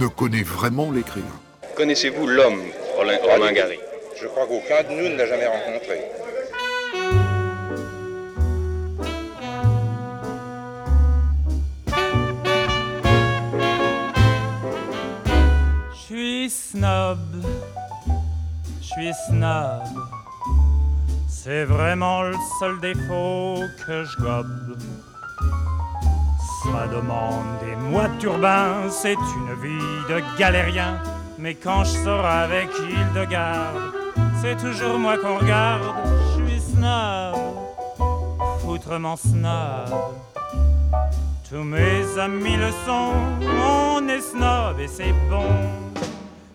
ne 0.00 0.06
connaît 0.06 0.42
vraiment 0.42 0.90
l'écrivain. 0.92 1.26
Connaissez-vous 1.76 2.26
l'homme 2.26 2.60
Romain, 2.96 3.18
Romain 3.22 3.52
Gary? 3.52 3.78
Je 4.24 4.28
crois 4.30 4.46
qu'aucun 4.46 4.82
de 4.84 4.94
nous 4.94 5.08
ne 5.10 5.16
l'a 5.18 5.26
jamais 5.26 5.46
rencontré. 5.46 6.00
Je 15.92 15.98
suis 15.98 16.48
snob, 16.48 17.18
je 18.80 18.86
suis 18.86 19.12
snob. 19.28 19.82
C'est 21.28 21.64
vraiment 21.64 22.22
le 22.22 22.34
seul 22.58 22.80
défaut 22.80 23.60
que 23.86 24.04
je 24.04 24.22
gobe. 24.22 24.78
Ça 26.62 26.86
demande 26.86 27.58
des 27.60 27.76
mois 27.76 28.08
de 28.08 28.90
c'est 28.90 29.12
une 29.12 29.54
vie 29.60 30.08
de 30.08 30.38
galérien. 30.38 30.98
Mais 31.38 31.54
quand 31.56 31.84
je 31.84 31.98
sors 32.04 32.24
avec 32.24 32.70
Hildegarde, 32.78 34.03
c'est 34.44 34.56
toujours 34.56 34.98
moi 34.98 35.16
qu'on 35.16 35.38
regarde. 35.38 35.82
Je 36.36 36.44
suis 36.44 36.60
snob, 36.60 37.34
foutrement 38.60 39.16
snob. 39.16 39.88
Tous 41.48 41.62
mes 41.62 42.18
amis 42.18 42.56
le 42.56 42.70
sont, 42.84 43.12
on 43.64 44.06
est 44.06 44.20
snob 44.20 44.78
et 44.78 44.88
c'est 44.88 45.14
bon. 45.30 45.48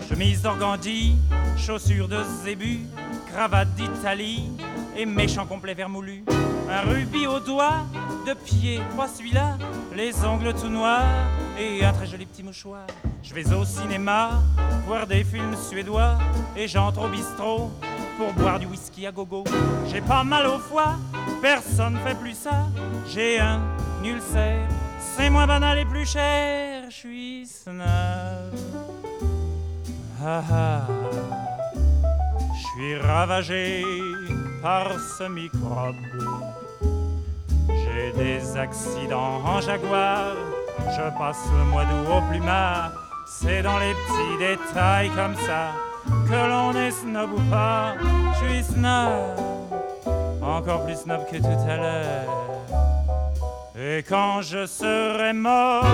Chemise 0.08 0.43
d'organdie, 0.43 1.15
chaussures 1.58 2.08
de 2.08 2.19
zébu, 2.43 2.81
cravate 3.31 3.74
d'Italie 3.75 4.43
et 4.96 5.05
méchant 5.05 5.48
complet 5.48 5.74
vermoulu. 5.74 6.24
Un 6.69 6.81
rubis 6.91 7.25
au 7.25 7.39
doigt, 7.39 7.86
de 8.27 8.34
pied, 8.34 8.81
pas 8.96 9.08
celui-là, 9.08 9.58
les 10.00 10.24
ongles 10.24 10.53
tout 10.53 10.70
noirs 10.70 11.27
et 11.60 11.84
un 11.84 11.91
très 11.91 12.08
joli 12.08 12.25
petit 12.25 12.41
mouchoir. 12.41 12.88
Je 13.22 13.34
vais 13.34 13.53
au 13.53 13.65
cinéma, 13.65 14.41
voir 14.88 15.06
des 15.06 15.25
films 15.25 15.58
suédois 15.58 16.18
et 16.56 16.70
j'entre 16.70 17.01
au 17.01 17.10
bistrot 17.10 17.70
pour 18.18 18.32
boire 18.34 18.60
du 18.60 18.65
whisky 18.65 19.06
à 19.06 19.12
gogo. 19.12 19.44
J'ai 19.91 20.00
pas 20.00 20.24
mal 20.24 20.48
au 20.48 20.58
foie, 20.58 20.96
personne 21.41 21.98
fait 22.06 22.15
plus 22.15 22.34
ça. 22.34 22.68
J'ai 23.13 23.39
un 23.39 23.60
ulcère, 24.01 24.70
c'est 25.18 25.29
moins 25.29 25.48
banal 25.48 25.79
et 25.79 25.86
plus 25.86 26.06
cher. 26.06 26.86
Je 26.89 26.96
suis 26.96 27.46
snob. 27.46 28.56
Ah 30.24 30.44
ah. 30.50 30.88
Je 32.56 32.68
suis 32.72 32.96
ravagé 32.96 33.84
par 34.62 34.94
ce 35.18 35.27
microbe. 35.27 36.49
Des 38.15 38.58
accidents 38.58 39.41
en 39.46 39.62
jaguar, 39.62 40.34
je 40.79 41.18
passe 41.18 41.46
le 41.58 41.63
mois 41.65 41.84
d'août 41.84 42.08
au 42.18 42.22
plumard. 42.29 42.91
C'est 43.27 43.62
dans 43.62 43.77
les 43.77 43.94
petits 43.94 44.38
détails 44.39 45.10
comme 45.15 45.36
ça 45.36 45.72
que 46.27 46.50
l'on 46.50 46.74
est 46.74 46.91
snob 46.91 47.34
ou 47.34 47.41
pas. 47.50 47.96
Je 48.34 48.48
suis 48.48 48.63
snob, 48.63 49.38
encore 50.41 50.86
plus 50.86 50.96
snob 50.96 51.22
que 51.32 51.38
tout 51.38 51.70
à 51.70 51.77
l'heure. 51.77 52.29
Et 53.77 54.03
quand 54.03 54.41
je 54.41 54.65
serai 54.65 55.34
mort, 55.34 55.86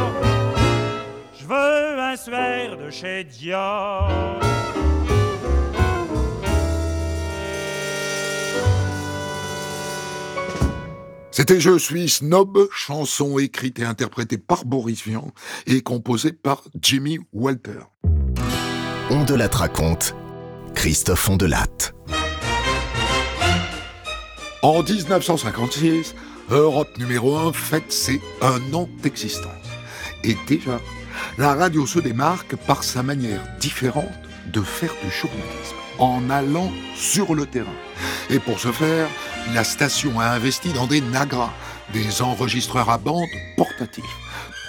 je 1.38 1.46
veux 1.46 2.00
un 2.00 2.16
suaire 2.16 2.78
de 2.78 2.90
chez 2.90 3.24
Dior. 3.24 4.10
C'était 11.38 11.60
Je 11.60 11.78
suis 11.78 12.08
snob, 12.08 12.70
chanson 12.72 13.38
écrite 13.40 13.80
et 13.80 13.84
interprétée 13.84 14.38
par 14.38 14.64
Boris 14.64 15.04
Vian 15.04 15.34
et 15.68 15.82
composée 15.82 16.32
par 16.32 16.64
Jimmy 16.82 17.20
Walter. 17.34 17.82
On 19.10 19.26
de 19.26 19.34
la 19.36 19.50
raconte, 19.50 20.16
Christophe 20.76 21.28
Ondelatte. 21.28 21.94
En 24.62 24.82
1956, 24.82 26.16
Europe 26.52 26.98
numéro 27.00 27.36
1 27.36 27.52
fête 27.52 27.92
ses 27.92 28.22
un 28.42 28.74
an 28.74 28.88
d'existence. 29.04 29.52
Et 30.24 30.38
déjà, 30.48 30.80
la 31.38 31.54
radio 31.54 31.86
se 31.86 32.00
démarque 32.00 32.56
par 32.56 32.82
sa 32.86 33.04
manière 33.04 33.44
différente 33.60 34.06
de 34.54 34.62
faire 34.62 34.94
du 35.04 35.12
journalisme, 35.12 35.76
en 36.00 36.30
allant 36.30 36.72
sur 36.96 37.36
le 37.36 37.46
terrain. 37.46 37.76
Et 38.30 38.40
pour 38.40 38.60
ce 38.60 38.72
faire, 38.72 39.08
la 39.54 39.64
station 39.64 40.20
a 40.20 40.26
investi 40.26 40.74
dans 40.74 40.88
des 40.88 41.02
Nagra, 41.02 41.54
des 41.94 42.22
enregistreurs 42.24 42.90
à 42.90 42.98
bande 42.98 43.30
portatifs. 43.56 44.04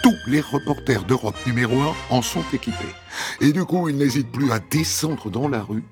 Tous 0.02 0.16
les 0.26 0.42
reporters 0.42 1.04
d'Europe 1.04 1.36
numéro 1.46 1.80
1 1.80 1.94
en 2.10 2.22
sont 2.22 2.44
équipés. 2.52 2.94
Et 3.40 3.52
du 3.52 3.64
coup, 3.64 3.88
ils 3.88 3.96
n'hésitent 3.96 4.30
plus 4.30 4.52
à 4.52 4.58
descendre 4.58 5.30
dans 5.30 5.48
la 5.48 5.62
rue 5.62 5.82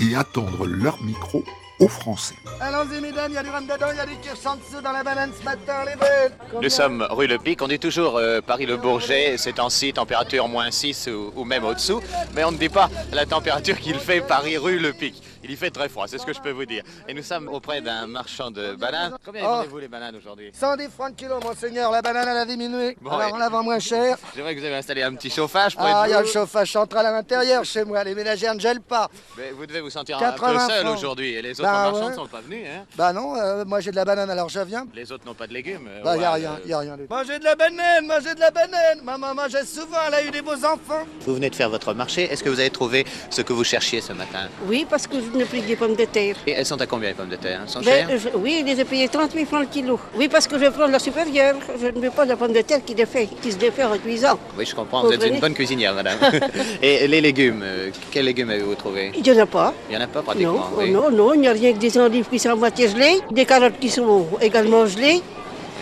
et 0.00 0.14
attendre 0.14 0.66
leur 0.66 1.02
micro 1.02 1.42
aux 1.80 1.88
Français. 1.88 2.36
Allons-y, 2.60 3.00
mesdames, 3.00 3.30
il 3.30 3.34
y 3.34 3.38
a 3.38 3.42
du 3.42 3.50
rhum 3.50 3.64
dedans, 3.64 3.86
il 3.90 3.96
y 3.96 4.00
a 4.00 4.06
du 4.06 4.16
kirsch 4.16 4.46
en 4.46 4.56
dessous 4.56 4.80
dans 4.82 4.92
la 4.92 5.02
banane 5.02 5.32
ce 5.36 5.44
matin, 5.44 5.84
les 5.86 5.96
belles. 5.96 6.32
Nous 6.62 6.68
sommes 6.68 7.04
rue 7.10 7.26
Le 7.26 7.38
Pic, 7.38 7.60
on 7.62 7.68
dit 7.68 7.80
toujours 7.80 8.16
euh, 8.16 8.40
Paris-le-Bourget, 8.40 9.36
c'est 9.38 9.54
temps-ci, 9.54 9.92
température 9.92 10.46
moins 10.46 10.70
6 10.70 11.08
ou, 11.08 11.32
ou 11.34 11.44
même 11.44 11.64
au-dessous, 11.64 12.00
mais 12.34 12.44
on 12.44 12.52
ne 12.52 12.58
dit 12.58 12.68
pas 12.68 12.90
la 13.12 13.26
température 13.26 13.78
qu'il 13.78 13.98
fait 13.98 14.20
Paris-rue 14.20 14.78
Le 14.78 14.92
Pic. 14.92 15.20
Il 15.44 15.50
y 15.50 15.56
fait 15.56 15.70
très 15.70 15.88
froid, 15.88 16.06
c'est 16.08 16.18
ce 16.18 16.24
que 16.26 16.32
je 16.32 16.40
peux 16.40 16.50
vous 16.52 16.64
dire. 16.64 16.82
Et 17.08 17.14
nous 17.14 17.22
sommes 17.22 17.48
auprès 17.48 17.80
d'un 17.80 18.06
marchand 18.06 18.50
de 18.50 18.74
bananes. 18.74 19.16
Combien 19.24 19.42
Oh. 19.44 19.48
vendez-vous 19.56 19.78
les 19.78 19.88
bananes 19.88 20.16
aujourd'hui 20.16 20.50
110 20.54 20.88
francs 20.88 21.10
de 21.14 21.16
kilo, 21.16 21.38
monseigneur, 21.40 21.90
la 21.92 22.00
banane 22.02 22.28
elle 22.30 22.36
a 22.38 22.46
diminué. 22.46 22.96
Bon, 23.00 23.10
Alors 23.10 23.28
et- 23.28 23.32
on 23.32 23.36
la 23.36 23.48
vend 23.50 23.62
moins 23.62 23.78
cher. 23.78 24.16
C'est 24.34 24.40
vrai 24.40 24.54
que 24.54 24.60
vous 24.60 24.66
avez 24.66 24.76
installé 24.76 25.02
un 25.02 25.14
petit 25.14 25.30
chauffage 25.30 25.74
pour 25.76 25.84
Ah, 25.84 25.90
être 26.04 26.06
il 26.06 26.10
y 26.12 26.14
a 26.14 26.20
le 26.20 26.26
vous. 26.26 26.32
chauffage 26.32 26.72
central 26.72 27.04
à 27.06 27.12
l'intérieur 27.12 27.64
chez 27.64 27.84
moi, 27.84 28.02
les 28.04 28.14
ménagères 28.14 28.54
ne 28.54 28.60
gèlent 28.60 28.80
pas. 28.80 29.08
Mais 29.36 29.50
vous 29.50 29.66
devez 29.66 29.80
vous 29.80 29.90
sentir 29.90 30.16
un 30.16 30.20
peu 30.32 30.40
80 30.40 30.66
seul 30.68 30.84
francs. 30.86 30.96
aujourd'hui. 30.96 31.34
Et 31.34 31.42
les 31.42 31.52
autres 31.60 31.62
Bah, 31.62 31.72
marchands 31.90 32.00
ne 32.00 32.08
ouais. 32.08 32.14
sont 32.14 32.26
pas 32.26 32.40
venus. 32.40 32.66
Hein 32.66 32.84
Bah 32.96 33.12
non, 33.12 33.36
euh, 33.36 33.64
moi 33.66 33.80
j'ai 33.80 33.90
de 33.90 33.96
la 33.96 34.04
banane 34.04 34.30
alors 34.30 34.48
je 34.48 34.60
viens. 34.60 34.86
les 34.94 35.12
autres 35.12 35.26
n'ont 35.26 35.34
pas 35.34 35.46
de 35.46 35.52
légumes. 35.52 35.86
euh, 35.88 36.02
Bah 36.02 36.16
y 36.16 36.24
a 36.24 36.32
ouais, 36.32 36.38
rien, 36.38 36.52
euh, 36.64 36.68
y 36.68 36.72
a 36.72 36.78
rien 36.78 36.96
tout. 36.96 37.04
Mangez 37.10 37.38
de 37.38 37.44
la 37.44 37.54
banane, 37.54 38.06
mangez 38.06 38.34
de 38.34 38.40
la 38.40 38.50
banane. 38.50 39.00
Maman 39.02 39.34
mangeait 39.34 39.64
souvent, 39.66 39.98
elle 40.08 40.14
a 40.14 40.24
eu 40.24 40.30
des 40.30 40.42
beaux 40.42 40.54
enfants. 40.64 41.04
Vous 41.20 41.34
venez 41.34 41.50
de 41.50 41.54
faire 41.54 41.68
votre 41.70 41.92
marché. 41.92 42.22
Est-ce 42.32 42.42
que 42.42 42.48
vous 42.48 42.60
avez 42.60 42.70
trouvé 42.70 43.04
ce 43.30 43.42
que 43.42 43.52
vous 43.52 43.64
cherchiez 43.64 44.00
ce 44.00 44.12
matin? 44.14 44.48
Oui, 44.66 44.86
parce 44.88 45.06
que 45.06 45.16
je 45.20 45.33
n'ai 45.34 45.44
pris 45.44 45.60
des 45.62 45.76
pommes 45.76 45.94
de 45.94 46.04
terre. 46.04 46.36
Et 46.46 46.52
elles 46.52 46.66
sont 46.66 46.80
à 46.80 46.86
combien 46.86 47.08
les 47.08 47.14
pommes 47.14 47.28
de 47.28 47.36
terre 47.36 47.60
Elles 47.62 47.68
sont 47.70 47.80
Ben, 47.80 48.06
chères? 48.08 48.18
je- 48.18 48.36
oui, 48.38 48.62
je 48.66 48.72
les 48.74 48.80
ai 48.80 48.84
payées 48.84 49.08
30 49.08 49.32
000 49.32 49.44
francs 49.46 49.60
le 49.60 49.66
kilo. 49.66 49.98
Oui, 50.16 50.28
parce 50.28 50.46
que 50.46 50.58
je 50.58 50.66
prends 50.66 50.86
la 50.86 50.98
supérieure. 50.98 51.56
Je 51.80 51.86
ne 51.86 52.00
veux 52.00 52.10
pas 52.10 52.24
de 52.24 52.30
la 52.30 52.36
pomme 52.36 52.52
de 52.52 52.60
terre 52.62 52.80
qui, 52.84 52.94
défait, 52.94 53.28
qui 53.42 53.52
se 53.52 53.56
défait 53.56 53.84
en 53.84 53.96
cuisant. 53.98 54.38
Oui, 54.58 54.64
je 54.66 54.74
comprends. 54.74 55.00
Vous 55.02 55.08
Vous 55.08 55.12
êtes 55.14 55.24
une 55.26 55.40
bonne 55.40 55.54
cuisinière, 55.54 55.94
madame. 55.94 56.18
Et 56.82 57.06
les 57.06 57.20
légumes, 57.20 57.62
euh, 57.64 57.90
quels 58.10 58.24
légumes 58.24 58.50
avez-vous 58.50 58.74
trouvé 58.74 59.12
Il 59.16 59.22
n'y 59.22 59.32
en 59.38 59.42
a 59.42 59.46
pas. 59.46 59.72
Il 59.88 59.96
n'y 59.96 60.02
en 60.02 60.04
a 60.04 60.08
pas 60.08 60.20
Non, 60.20 60.24
pratiquement. 60.24 60.70
oui. 60.78 60.90
non, 60.90 61.10
non, 61.10 61.34
il 61.34 61.40
n'y 61.40 61.48
a 61.48 61.52
rien 61.52 61.72
que 61.72 61.78
des 61.78 61.98
endives 61.98 62.26
qui 62.30 62.38
sont 62.38 62.50
à 62.50 62.54
moitié 62.54 62.88
gelées, 62.88 63.18
des 63.30 63.44
carottes 63.44 63.78
qui 63.80 63.90
sont 63.90 64.26
également 64.40 64.86
gelées. 64.86 65.20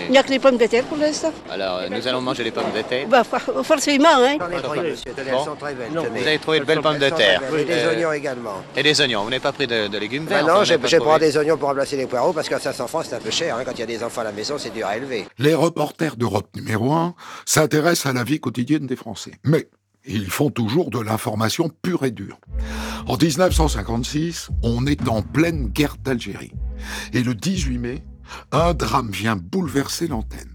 Il 0.07 0.13
n'y 0.13 0.19
a 0.19 0.23
que 0.23 0.31
les 0.31 0.39
pommes 0.39 0.57
de 0.57 0.67
terre 0.67 0.85
pour 0.85 0.97
l'instant. 0.99 1.33
Alors, 1.51 1.79
euh, 1.79 1.89
nous 1.91 2.07
allons 2.09 2.21
manger 2.21 2.45
les 2.45 2.51
pommes 2.51 2.73
de 2.75 2.83
terre. 2.83 3.07
Bah, 3.09 3.25
for- 3.25 3.65
forcément, 3.65 4.09
hein. 4.17 4.37
Bon. 4.39 4.47
elles 4.51 4.97
sont 5.45 5.57
très 5.59 5.75
belles. 5.75 5.91
Vous 5.93 6.27
avez 6.27 6.39
trouvé 6.39 6.61
de 6.61 6.65
belles 6.65 6.77
Elles 6.79 6.83
pommes 6.83 6.99
de 6.99 7.09
terre. 7.11 7.41
Et 7.59 7.65
des 7.65 7.73
Euh, 7.73 7.91
oignons 7.93 8.13
également. 8.13 8.63
Et 8.77 8.83
des 8.83 9.01
oignons. 9.01 9.23
Vous 9.25 9.31
n'avez 9.31 9.41
pas 9.41 9.53
pris 9.53 9.67
de, 9.67 9.89
de 9.89 9.99
légumes 9.99 10.25
Bah 10.25 10.37
verts 10.37 10.47
non, 10.47 10.53
enfin, 10.55 10.65
j'ai 10.65 10.79
pris 10.79 11.19
des 11.21 11.37
oignons 11.37 11.57
pour 11.57 11.69
remplacer 11.69 11.97
les 11.97 12.07
poireaux 12.07 12.33
parce 12.33 12.49
qu'à 12.49 12.59
500 12.59 12.87
francs 12.87 13.05
c'est 13.09 13.17
un 13.17 13.21
peu 13.21 13.31
cher. 13.31 13.57
hein. 13.57 13.63
Quand 13.65 13.73
il 13.73 13.81
y 13.81 13.83
a 13.83 13.87
des 13.87 14.03
enfants 14.03 14.21
à 14.23 14.25
la 14.25 14.33
maison, 14.33 14.57
c'est 14.59 14.71
dur 14.71 14.87
à 14.87 14.97
élever. 14.97 15.27
Les 15.39 15.55
reporters 15.55 16.17
d'Europe 16.17 16.49
numéro 16.57 16.93
1 16.93 17.15
s'intéressent 17.47 18.07
à 18.07 18.13
la 18.13 18.25
vie 18.25 18.41
quotidienne 18.41 18.87
des 18.87 18.97
Français. 18.97 19.33
Mais 19.45 19.69
ils 20.05 20.31
font 20.31 20.51
toujours 20.51 20.91
de 20.91 20.99
l'information 21.01 21.71
pure 21.83 22.05
et 22.05 22.11
dure. 22.11 22.39
En 23.07 23.17
1956, 23.17 24.49
on 24.63 24.87
est 24.87 25.09
en 25.09 25.23
pleine 25.23 25.69
guerre 25.69 25.97
d'Algérie. 26.03 26.53
Et 27.13 27.23
le 27.23 27.35
18 27.35 27.79
mai, 27.79 28.03
un 28.53 28.75
drame 28.75 29.11
vient 29.11 29.37
bouleverser 29.37 30.07
l'antenne. 30.09 30.49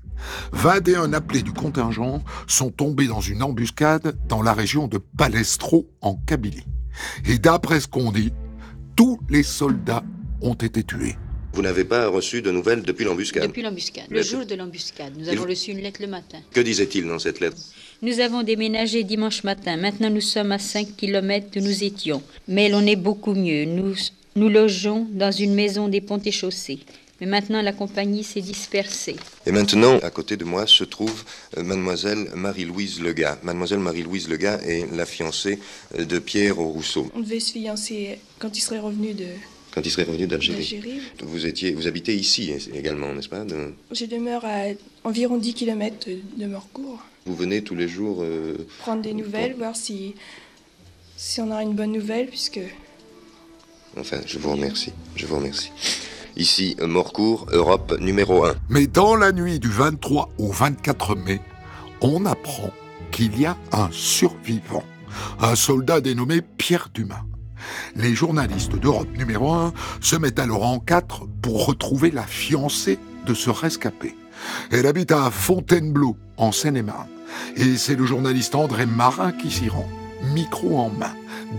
21 0.54 1.14
appelés 1.14 1.44
du 1.44 1.52
contingent 1.54 2.24
sont 2.48 2.72
tombés 2.72 3.08
dans 3.08 3.22
une 3.22 3.44
embuscade 3.44 4.18
dans 4.28 4.42
la 4.42 4.54
région 4.54 4.88
de 4.88 4.98
Palestro, 4.98 5.88
en 6.02 6.16
Kabylie. 6.16 6.66
Et 7.28 7.38
d'après 7.38 7.80
ce 7.80 7.88
qu'on 7.88 8.12
dit, 8.12 8.34
tous 8.96 9.20
les 9.30 9.44
soldats 9.44 10.04
ont 10.42 10.56
été 10.56 10.84
tués. 10.84 11.16
Vous 11.54 11.62
n'avez 11.62 11.86
pas 11.86 12.08
reçu 12.08 12.42
de 12.42 12.52
nouvelles 12.52 12.84
depuis 12.84 13.06
l'embuscade? 13.06 13.48
Depuis 13.48 13.62
l'embuscade, 13.64 14.06
le 14.10 14.22
jour 14.22 14.46
de 14.46 14.54
l'embuscade, 14.56 15.14
nous 15.18 15.28
avons 15.30 15.42
vous- 15.42 15.48
reçu 15.50 15.72
une 15.72 15.80
lettre 15.80 16.02
le 16.02 16.08
matin. 16.08 16.38
Que 16.52 16.60
disait-il 16.62 17.08
dans 17.08 17.18
cette 17.20 17.40
lettre? 17.40 17.58
Nous 18.04 18.20
avons 18.20 18.44
déménagé 18.44 19.04
dimanche 19.04 19.44
matin. 19.44 19.76
Maintenant, 19.78 20.10
nous 20.12 20.22
sommes 20.22 20.52
à 20.52 20.60
5 20.60 20.96
km 20.96 21.48
d'où 21.54 21.62
nous 21.62 21.84
étions. 21.84 22.22
Mais 22.48 22.70
l'on 22.70 22.86
est 22.86 22.96
beaucoup 22.96 23.34
mieux. 23.34 23.66
Nous, 23.66 23.96
nous 24.36 24.50
logeons 24.50 25.08
dans 25.12 25.32
une 25.32 25.56
maison 25.56 25.88
des 25.88 26.02
ponts 26.02 26.22
et 26.24 26.32
chaussées. 26.32 26.80
Mais 27.20 27.28
maintenant, 27.28 27.62
la 27.64 27.74
compagnie 27.74 28.24
s'est 28.24 28.42
dispersée. 28.42 29.16
Et 29.48 29.52
maintenant, 29.52 29.98
à 30.00 30.10
côté 30.12 30.38
de 30.38 30.44
moi, 30.44 30.68
se 30.68 30.84
trouve 30.84 31.24
euh, 31.58 31.64
mademoiselle 31.64 32.30
Marie-Louise 32.36 33.02
Lega. 33.02 33.40
Mademoiselle 33.44 33.80
Marie-Louise 33.80 34.30
Lega 34.30 34.60
est 34.64 34.86
la 34.96 35.06
fiancée 35.06 35.60
euh, 35.98 36.06
de 36.06 36.20
Pierre 36.20 36.58
Rousseau, 36.58 37.10
On 37.16 37.22
devait 37.22 37.40
se 37.40 37.54
fiancer 37.54 38.20
quand 38.40 38.56
il 38.56 38.62
serait 38.62 38.80
revenu 38.80 39.14
de 39.14 39.26
quand 39.74 39.82
il 39.86 39.92
serait 39.92 40.04
revenu 40.06 40.26
d'Algérie. 40.26 41.02
Vous, 41.22 41.46
étiez, 41.46 41.72
vous 41.74 41.86
habitez 41.88 42.16
ici 42.16 42.52
également, 42.74 43.14
n'est-ce 43.14 43.30
pas 43.30 43.44
de- 43.46 43.74
Je 43.92 44.06
demeure 44.06 44.44
à 44.46 44.64
environ 45.04 45.38
10 45.38 45.54
km 45.54 46.08
de 46.38 46.46
Morcourt. 46.48 47.00
Vous 47.28 47.36
venez 47.36 47.62
tous 47.62 47.76
les 47.76 47.88
jours 47.88 48.20
euh, 48.22 48.56
Prendre 48.80 49.02
des 49.04 49.14
nouvelles, 49.14 49.54
voir 49.56 49.76
si, 49.76 50.16
si 51.16 51.42
on 51.42 51.52
aura 51.52 51.62
une 51.64 51.74
bonne 51.74 51.92
nouvelle, 51.92 52.28
puisque 52.28 52.60
Enfin, 54.00 54.18
je 54.26 54.38
vous 54.40 54.52
remercie. 54.52 54.94
Je 55.16 55.26
vous 55.28 55.36
remercie. 55.36 55.72
Ici, 56.38 56.76
Morcourt, 56.80 57.48
Europe 57.52 57.96
numéro 58.00 58.46
1. 58.46 58.54
Mais 58.70 58.86
dans 58.86 59.16
la 59.16 59.32
nuit 59.32 59.60
du 59.60 59.70
23 59.70 60.30
au 60.38 60.52
24 60.52 61.16
mai, 61.16 61.42
on 62.02 62.28
apprend 62.28 62.70
qu'il 63.10 63.40
y 63.40 63.48
a 63.48 63.58
un 63.72 63.90
survivant, 63.92 64.84
un 65.42 65.56
soldat 65.56 66.00
dénommé 66.00 66.42
Pierre 66.44 66.90
Dumas. 66.94 67.24
Les 67.96 68.14
journalistes 68.14 68.76
d'Europe 68.76 69.10
numéro 69.18 69.52
1 69.52 69.74
se 70.00 70.16
mettent 70.16 70.38
alors 70.38 70.64
en 70.64 70.78
quatre 70.78 71.26
pour 71.42 71.66
retrouver 71.66 72.12
la 72.12 72.24
fiancée 72.24 73.00
de 73.26 73.34
ce 73.34 73.50
rescapé. 73.50 74.16
Elle 74.70 74.86
habite 74.86 75.12
à 75.12 75.32
Fontainebleau, 75.32 76.18
en 76.38 76.52
Seine-et-Marne. 76.52 77.10
Et 77.56 77.78
c'est 77.78 77.96
le 77.96 78.06
journaliste 78.06 78.54
André 78.54 78.86
Marin 78.86 79.32
qui 79.32 79.50
s'y 79.50 79.70
rend, 79.70 79.90
micro 80.36 80.78
en 80.78 80.92
main, 80.92 81.16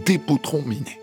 des 0.06 0.18
potrons 0.18 0.62
minés. 0.62 1.00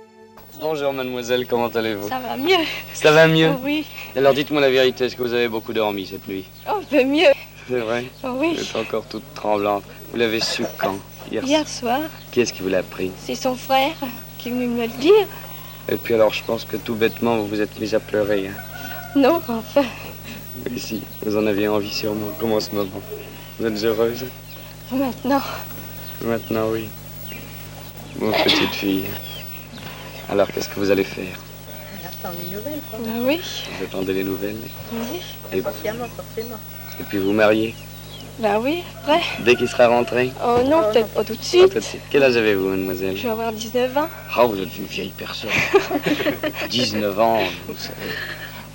Bonjour 0.62 0.94
mademoiselle, 0.94 1.46
comment 1.48 1.68
allez-vous 1.68 2.08
Ça 2.08 2.20
va 2.20 2.38
mieux. 2.38 2.64
Ça 2.94 3.12
va 3.12 3.28
mieux 3.28 3.52
Oui. 3.64 3.86
Alors 4.16 4.34
dites-moi 4.34 4.62
la 4.62 4.70
vérité, 4.70 5.06
est-ce 5.06 5.16
que 5.16 5.22
vous 5.22 5.34
avez 5.34 5.48
beaucoup 5.48 5.74
dormi 5.74 6.06
cette 6.06 6.28
nuit 6.28 6.46
Oh, 6.68 6.78
un 6.80 6.84
peu 6.84 7.04
mieux. 7.04 7.30
C'est 7.68 7.80
vrai 7.80 8.06
Oui. 8.24 8.56
Vous 8.56 8.62
êtes 8.62 8.76
encore 8.76 9.06
toute 9.08 9.24
tremblante. 9.34 9.84
Vous 10.12 10.18
l'avez 10.18 10.40
su 10.40 10.64
quand 10.78 10.98
Hier, 11.32 11.44
Hier 11.44 11.68
soir, 11.68 12.00
Qui 12.32 12.42
est-ce 12.42 12.54
qui 12.54 12.62
vous 12.62 12.70
l'a 12.70 12.80
appris 12.80 13.12
c'est 13.20 13.36
son 13.36 13.56
frère 13.56 13.94
qui 14.38 14.50
est 14.50 14.52
venu 14.52 14.68
me 14.68 14.84
le 14.84 14.88
dire. 15.00 15.26
Et 15.90 15.96
puis 15.98 16.14
alors 16.14 16.32
je 16.34 16.44
pense 16.44 16.64
que 16.66 16.78
tout 16.78 16.96
bêtement 16.96 17.38
vous 17.38 17.48
vous 17.48 17.62
êtes 17.62 17.80
mis 17.80 17.94
à 17.96 18.00
pleurer. 18.00 18.48
hein. 18.50 19.20
Non, 19.20 19.42
enfin, 19.48 19.84
Mais 20.70 20.78
si, 20.78 21.02
vous 21.26 21.36
en 21.38 21.46
aviez 21.48 21.68
envie 21.68 21.92
sûrement, 21.92 22.28
comme 22.40 22.52
en 22.54 22.60
ce 22.60 22.72
moment. 22.72 23.02
Vous 23.60 23.66
êtes 23.66 23.84
heureuse 23.84 24.26
maintenant. 24.92 25.42
Maintenant 26.22 26.68
oui. 26.72 26.90
Mon 28.20 28.32
petite 28.32 28.74
fille. 28.74 29.06
Alors 30.30 30.48
qu'est-ce 30.52 30.70
que 30.70 30.76
vous 30.80 30.92
allez 30.92 31.04
faire 31.04 31.26
On 31.94 32.08
attend 32.28 32.36
les 32.42 32.56
nouvelles, 32.56 32.80
quoi. 32.90 33.00
Ben 33.04 33.22
oui. 33.26 33.40
Vous 33.80 33.86
attendez 33.86 34.14
les 34.14 34.24
nouvelles 34.24 34.56
Oui. 34.94 35.22
Et, 35.54 35.62
Forcément, 35.62 36.06
forcément. 36.16 36.58
et 37.00 37.04
puis 37.04 37.20
vous 37.20 37.32
mariez 37.32 37.76
Ben 38.40 38.60
oui, 38.60 38.84
après. 39.02 39.22
Dès 39.42 39.56
qu'il 39.56 39.68
sera 39.68 39.88
rentré 39.88 40.32
Oh 40.44 40.58
non, 40.66 40.82
peut-être 40.92 41.10
pas 41.10 41.24
tout 41.24 41.34
de 41.34 41.38
Pas 41.38 41.44
suite. 41.44 41.70
tout 41.74 41.80
de 41.80 41.84
suite. 41.84 42.02
Quel 42.10 42.24
âge 42.24 42.36
avez-vous 42.38 42.68
mademoiselle 42.70 43.16
Je 43.16 43.24
vais 43.24 43.30
avoir 43.30 43.52
19 43.54 43.98
ans. 43.98 44.08
Ah, 44.36 44.46
vous 44.46 44.60
êtes 44.60 44.76
une 44.78 44.86
vieille 44.86 45.14
personne. 45.16 45.50
19 46.70 47.20
ans, 47.20 47.40
vous 47.68 47.78
savez. 47.78 47.96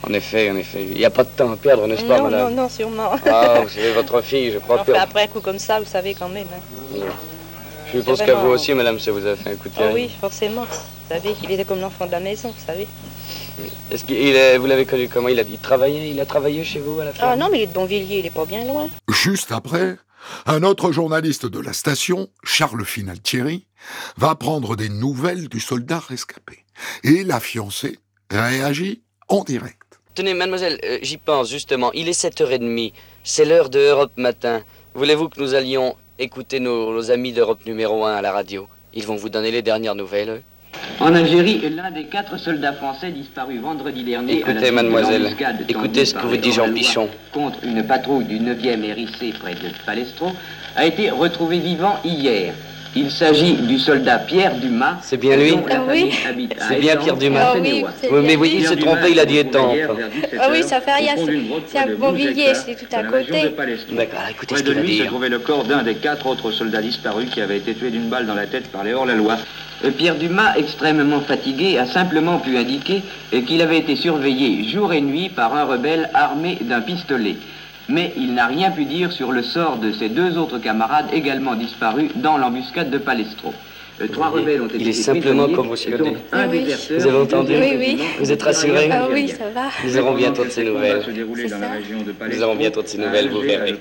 En 0.09 0.15
effet, 0.15 0.51
en 0.51 0.57
effet. 0.57 0.83
Il 0.91 0.97
n'y 0.97 1.05
a 1.05 1.11
pas 1.11 1.25
de 1.25 1.29
temps 1.29 1.53
à 1.53 1.57
perdre, 1.57 1.87
n'est-ce 1.87 2.05
pas, 2.05 2.19
Non, 2.19 2.25
madame 2.31 2.55
non, 2.55 2.63
non, 2.63 2.69
sûrement. 2.71 3.11
Ah, 3.31 3.61
vous 3.63 3.69
savez, 3.69 3.93
votre 3.93 4.23
fille, 4.23 4.51
je 4.53 4.59
crois 4.59 4.81
On 4.81 4.85
que... 4.85 4.93
fait 4.93 4.99
après 4.99 5.25
un 5.25 5.27
coup 5.27 5.41
comme 5.41 5.59
ça, 5.59 5.79
vous 5.79 5.85
savez 5.85 6.15
quand 6.15 6.29
même. 6.31 6.47
hein. 6.55 6.61
Oui. 6.95 7.01
Je 7.93 7.99
pense 8.01 8.23
qu'à 8.23 8.35
vous 8.35 8.49
aussi, 8.51 8.73
madame, 8.73 8.99
ça 9.01 9.11
vous 9.13 9.27
a 9.27 9.35
fait 9.37 9.51
un 9.51 9.57
coup 9.57 9.69
de 9.69 9.75
Oh 9.79 9.91
oui, 9.93 10.09
forcément. 10.21 10.65
Vous 11.11 11.16
savez 11.16 11.33
qu'il 11.35 11.51
était 11.51 11.64
comme 11.64 11.81
l'enfant 11.81 12.07
de 12.07 12.12
la 12.12 12.20
maison, 12.20 12.51
vous 12.57 12.64
savez. 12.64 12.87
Est-ce 13.90 14.05
qu'il 14.05 14.16
est- 14.16 14.59
vous 14.59 14.66
l'avez 14.66 14.87
connu 14.87 15.09
comment? 15.09 15.27
Il 15.27 15.40
a, 15.40 15.42
il 15.42 15.59
travaillait, 15.59 16.11
il 16.12 16.20
a 16.20 16.25
travaillé 16.25 16.62
chez 16.62 16.79
vous 16.79 17.01
à 17.01 17.05
la 17.05 17.12
fin 17.12 17.31
Ah 17.31 17.37
non, 17.37 17.49
mais 17.51 17.59
il 17.59 17.62
est 17.62 17.66
de 17.66 17.73
Bonvilliers, 17.73 18.20
il 18.20 18.27
est 18.27 18.31
pas 18.31 18.44
bien 18.44 18.64
loin. 18.64 18.88
Juste 19.09 19.51
après, 19.51 19.96
un 20.46 20.62
autre 20.62 20.92
journaliste 20.92 21.46
de 21.46 21.59
la 21.59 21.73
station, 21.73 22.29
Charles 22.44 22.85
Finaltieri, 22.85 23.66
va 24.18 24.37
prendre 24.37 24.77
des 24.77 24.88
nouvelles 24.88 25.49
du 25.49 25.59
soldat 25.59 25.99
rescapé. 25.99 26.64
Et 27.03 27.25
la 27.25 27.40
fiancée 27.40 27.99
réagit 28.31 29.03
en 29.27 29.42
direct. 29.42 29.83
Tenez, 30.14 30.35
mademoiselle, 30.35 30.79
euh, 30.85 30.99
j'y 31.03 31.16
pense 31.16 31.51
justement. 31.51 31.90
Il 31.92 32.09
est 32.09 32.12
7h30. 32.12 32.92
C'est 33.25 33.44
l'heure 33.44 33.68
de 33.68 33.81
Europe 33.81 34.12
Matin. 34.16 34.62
Voulez-vous 34.94 35.29
que 35.29 35.40
nous 35.40 35.55
allions 35.57 35.96
écouter 36.20 36.61
nos, 36.61 36.92
nos 36.92 37.11
amis 37.11 37.33
d'Europe 37.33 37.66
numéro 37.66 38.05
1 38.05 38.14
à 38.14 38.23
la 38.23 38.31
radio? 38.31 38.68
Ils 38.94 39.07
vont 39.09 39.16
vous 39.16 39.29
donner 39.29 39.51
les 39.51 39.62
dernières 39.62 39.96
nouvelles. 39.96 40.42
En 41.00 41.14
Algérie, 41.14 41.62
l'un 41.74 41.90
des 41.90 42.04
quatre 42.04 42.38
soldats 42.38 42.74
français 42.74 43.11
disparus 43.11 43.61
vendredi 43.61 44.02
dernier. 44.04 44.42
à 44.44 44.52
la 44.52 44.70
mademoiselle, 44.70 45.35
écoutez 45.68 45.88
tendue 45.88 46.06
ce 46.06 46.12
que 46.14 46.18
par 46.18 46.26
vous 46.26 46.33
les 46.35 46.38
dit 46.38 46.52
Jean 46.52 46.62
hors-la-loi 46.64 46.74
Pichon. 46.74 47.09
Contre 47.33 47.59
une 47.64 47.83
patrouille 47.85 48.24
du 48.26 48.38
9e 48.38 48.92
RIC 48.92 49.38
près 49.38 49.54
de 49.54 49.70
Palestro, 49.87 50.33
a 50.76 50.85
été 50.87 51.11
retrouvé 51.11 51.59
vivant 51.59 51.98
hier. 52.04 52.52
Il 52.96 53.11
s'agit 53.11 53.54
du 53.54 53.78
soldat 53.78 54.18
Pierre 54.18 54.56
Dumas. 54.56 54.96
C'est 55.02 55.16
bien 55.16 55.37
lui 55.37 55.54
Ah 55.70 55.83
oui. 55.88 56.11
C'est 56.68 56.80
bien 56.80 56.96
Pierre 56.96 57.16
Dumas. 57.16 57.52
Ah 57.54 57.54
oui, 57.59 57.85
c'est 58.00 58.11
Oui, 58.11 58.20
mais 58.24 58.37
oui, 58.37 58.52
il 58.59 58.66
s'est 58.66 58.76
trompé, 58.76 59.12
il 59.12 59.20
a 59.20 59.24
dit 59.24 59.35
17 59.44 59.56
Ah 60.38 60.48
oui, 60.50 60.62
ça 60.64 60.80
fait 60.80 60.92
rien, 60.94 61.14
c'est- 61.16 61.78
à 61.78 61.83
près 61.85 61.90
de 61.90 61.94
Beauvilliers, 61.94 62.54
c'est 62.54 62.74
tout 62.74 62.94
à 62.94 63.02
côté. 63.04 63.54
D'accord, 63.92 64.20
écoutez 64.30 64.54
Près 64.54 64.59
ce 64.64 64.68
de 64.68 64.72
lui 64.72 64.88
se 64.88 65.02
dire. 65.02 65.06
trouvait 65.06 65.28
le 65.28 65.38
corps 65.38 65.64
d'un 65.64 65.83
des 65.83 65.94
quatre 65.94 66.26
autres 66.26 66.50
soldats 66.50 66.83
disparus 66.83 67.30
qui 67.30 67.40
avait 67.40 67.59
été 67.59 67.74
tué 67.74 67.90
d'une 67.90 68.09
balle 68.09 68.26
dans 68.26 68.35
la 68.35 68.46
tête 68.46 68.68
par 68.70 68.83
les 68.85 68.92
hors-la-loi. 68.92 69.38
Pierre 69.97 70.16
Dumas, 70.16 70.55
extrêmement 70.57 71.21
fatigué, 71.21 71.79
a 71.79 71.87
simplement 71.87 72.38
pu 72.38 72.57
indiquer 72.57 73.03
qu'il 73.47 73.62
avait 73.62 73.79
été 73.79 73.97
surveillé 73.97 74.69
jour 74.69 74.93
et 74.93 75.01
nuit 75.01 75.31
par 75.31 75.55
un 75.55 75.64
rebelle 75.64 76.11
armé 76.14 76.59
d'un 76.61 76.81
pistolet. 76.81 77.37
Mais 77.88 78.12
il 78.16 78.35
n'a 78.35 78.47
rien 78.47 78.71
pu 78.71 78.85
dire 78.85 79.11
sur 79.11 79.33
le 79.33 79.43
sort 79.43 79.79
de 79.79 79.90
ses 79.90 80.09
deux 80.09 80.37
autres 80.38 80.59
camarades 80.59 81.07
également 81.12 81.55
disparus 81.55 82.11
dans 82.16 82.37
l'embuscade 82.37 82.90
de 82.90 82.99
Palestro. 82.99 83.53
Euh, 84.01 84.07
Trois 84.09 84.29
rebelles 84.29 84.62
ont 84.62 84.66
été 84.66 84.79
Il 84.79 84.88
est 84.88 84.93
simplement 84.93 85.47
vous 85.47 85.62
Oui. 85.73 86.73
avez 86.88 87.12
entendu 87.12 87.53
Oui, 87.59 87.73
oui. 87.79 87.99
Vous 88.19 88.33
êtes 88.33 88.43
rassuré 88.43 88.88
Ah 88.93 89.09
oui, 89.11 89.29
ça 89.29 89.51
va. 89.53 89.69
Nous 89.85 89.99
aurons 89.99 90.14
bientôt 90.14 90.45
de 90.45 90.51
ces 90.51 90.64
nouvelles. 90.64 91.03
Nous 92.33 92.43
aurons 92.43 92.55
bientôt 92.55 92.83
de 92.83 92.87
ces 92.88 92.99
nouvelles, 92.99 93.29
vous 93.29 93.40
verrez. 93.40 93.75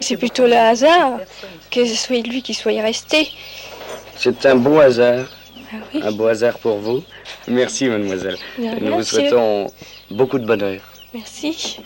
C'est 0.00 0.16
plutôt 0.16 0.46
le 0.46 0.54
hasard 0.56 1.20
que 1.70 1.84
ce 1.84 1.94
soit 1.94 2.26
lui 2.26 2.42
qui 2.42 2.54
soit 2.54 2.80
resté. 2.82 3.28
C'est 4.18 4.44
un 4.46 4.56
beau 4.56 4.80
hasard. 4.80 5.26
Ah 5.72 5.76
oui. 5.94 6.00
Un 6.02 6.10
beau 6.12 6.26
hasard 6.26 6.58
pour 6.58 6.78
vous. 6.78 7.04
Merci, 7.46 7.88
mademoiselle. 7.88 8.36
Nous 8.58 8.68
vous 8.90 8.96
monsieur. 8.98 9.20
souhaitons 9.20 9.66
beaucoup 10.10 10.40
de 10.40 10.44
bonheur. 10.46 10.80
Merci. 11.14 11.80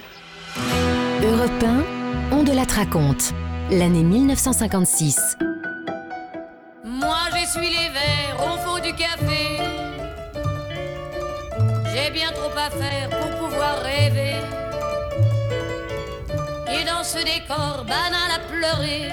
Europe 1.23 1.63
1, 1.63 2.35
on 2.35 2.43
de 2.43 2.53
la 2.53 2.63
raconte. 2.63 3.33
L'année 3.71 4.03
1956. 4.03 5.37
Moi 6.85 7.17
j'essuie 7.35 7.69
les 7.69 7.91
verres 7.91 8.39
au 8.41 8.57
fond 8.67 8.77
du 8.83 8.93
café. 8.95 9.59
J'ai 11.95 12.11
bien 12.13 12.31
trop 12.33 12.51
à 12.57 12.71
faire 12.71 13.11
pour 13.11 13.49
pouvoir 13.49 13.83
rêver. 13.83 14.37
Et 16.69 16.85
dans 16.85 17.05
ce 17.05 17.19
décor 17.19 17.85
banal 17.87 18.31
à 18.35 18.39
pleurer, 18.51 19.09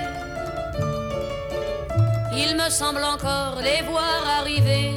il 2.36 2.56
me 2.56 2.70
semble 2.70 3.04
encore 3.04 3.60
les 3.62 3.82
voir 3.90 4.22
arriver. 4.40 4.92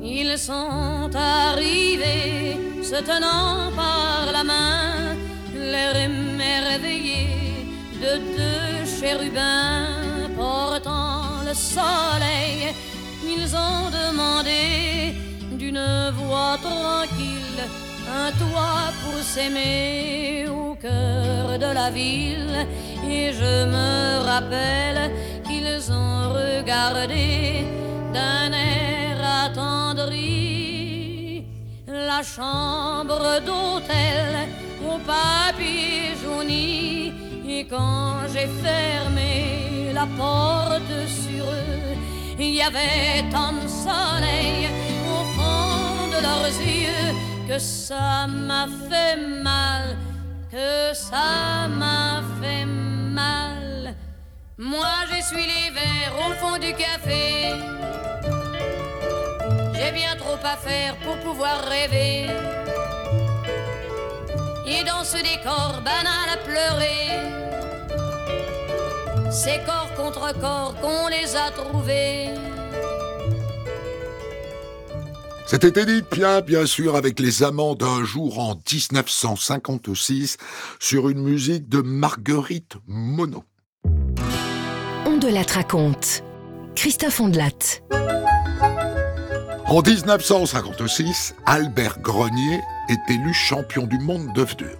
Ils 0.00 0.36
sont 0.38 1.10
arrivés, 1.14 2.56
se 2.82 2.96
tenant 3.02 3.70
par 3.74 4.30
la 4.32 4.44
main, 4.44 5.16
l'air 5.54 5.96
émerveillé 5.96 7.28
de 8.02 8.18
deux 8.36 9.00
chérubins 9.00 10.28
portant 10.36 11.42
le 11.46 11.54
soleil. 11.54 12.74
Ils 13.24 13.54
ont 13.54 13.88
demandé 13.90 15.14
d'une 15.52 16.10
voix 16.18 16.58
tranquille 16.60 17.62
un 18.08 18.30
toit 18.32 18.92
pour 19.02 19.20
s'aimer 19.22 20.46
au 20.48 20.74
cœur 20.74 21.58
de 21.58 21.74
la 21.74 21.90
ville. 21.90 22.66
Et 23.08 23.32
je 23.32 23.66
me 23.66 24.24
rappelle 24.24 25.10
qu'ils 25.46 25.92
ont 25.92 26.32
regardé 26.40 27.64
d'un 28.12 28.52
air 28.52 29.16
attendri 29.46 31.44
la 31.86 32.22
chambre 32.22 33.40
d'hôtel 33.46 34.48
au 34.88 34.98
papier 34.98 36.14
jauni. 36.22 37.12
Et 37.48 37.66
quand 37.66 38.14
j'ai 38.32 38.48
fermé 38.66 39.92
la 39.92 40.06
porte 40.16 40.94
sur 41.06 41.44
eux, 41.44 41.96
il 42.38 42.54
y 42.54 42.62
avait 42.62 43.22
tant 43.30 43.52
de 43.52 43.68
soleil 43.68 44.68
au 45.14 45.24
fond 45.34 46.08
de 46.14 46.22
leurs 46.22 46.46
yeux 46.46 47.31
que 47.48 47.58
ça 47.58 48.26
m'a 48.28 48.66
fait 48.88 49.16
mal, 49.16 49.96
que 50.50 50.94
ça 50.94 51.68
m'a 51.68 52.22
fait 52.40 52.64
mal. 52.64 53.94
Moi 54.58 54.86
j'essuie 55.10 55.46
les 55.46 55.70
verres 55.70 56.16
au 56.26 56.32
fond 56.34 56.58
du 56.58 56.72
café. 56.74 57.54
J'ai 59.74 59.92
bien 59.92 60.14
trop 60.16 60.38
à 60.44 60.56
faire 60.56 60.96
pour 61.04 61.16
pouvoir 61.18 61.64
rêver. 61.64 62.26
Et 64.66 64.84
dans 64.84 65.04
ce 65.04 65.18
décor 65.18 65.80
banal 65.84 66.28
à 66.32 66.36
pleurer, 66.48 67.08
c'est 69.30 69.64
corps 69.64 69.92
contre 69.96 70.32
corps 70.38 70.74
qu'on 70.80 71.08
les 71.08 71.36
a 71.36 71.50
trouvés. 71.50 72.51
C'était 75.52 75.82
Edith 75.82 76.06
Piaf, 76.06 76.46
bien 76.46 76.64
sûr, 76.64 76.96
avec 76.96 77.20
les 77.20 77.42
amants 77.42 77.74
d'un 77.74 78.04
jour 78.04 78.38
en 78.38 78.54
1956, 78.54 80.38
sur 80.80 81.10
une 81.10 81.22
musique 81.22 81.68
de 81.68 81.82
Marguerite 81.82 82.76
Monod. 82.86 83.42
On 85.04 85.18
de 85.18 85.28
la 85.28 85.42
raconte. 85.42 86.24
Christophe 86.74 87.20
Ondelat. 87.20 87.82
En 89.66 89.82
1956, 89.82 91.34
Albert 91.44 92.00
Grenier 92.00 92.60
est 92.88 93.12
élu 93.12 93.34
champion 93.34 93.86
du 93.86 93.98
monde 93.98 94.32
d'œufs 94.34 94.56
durs. 94.56 94.78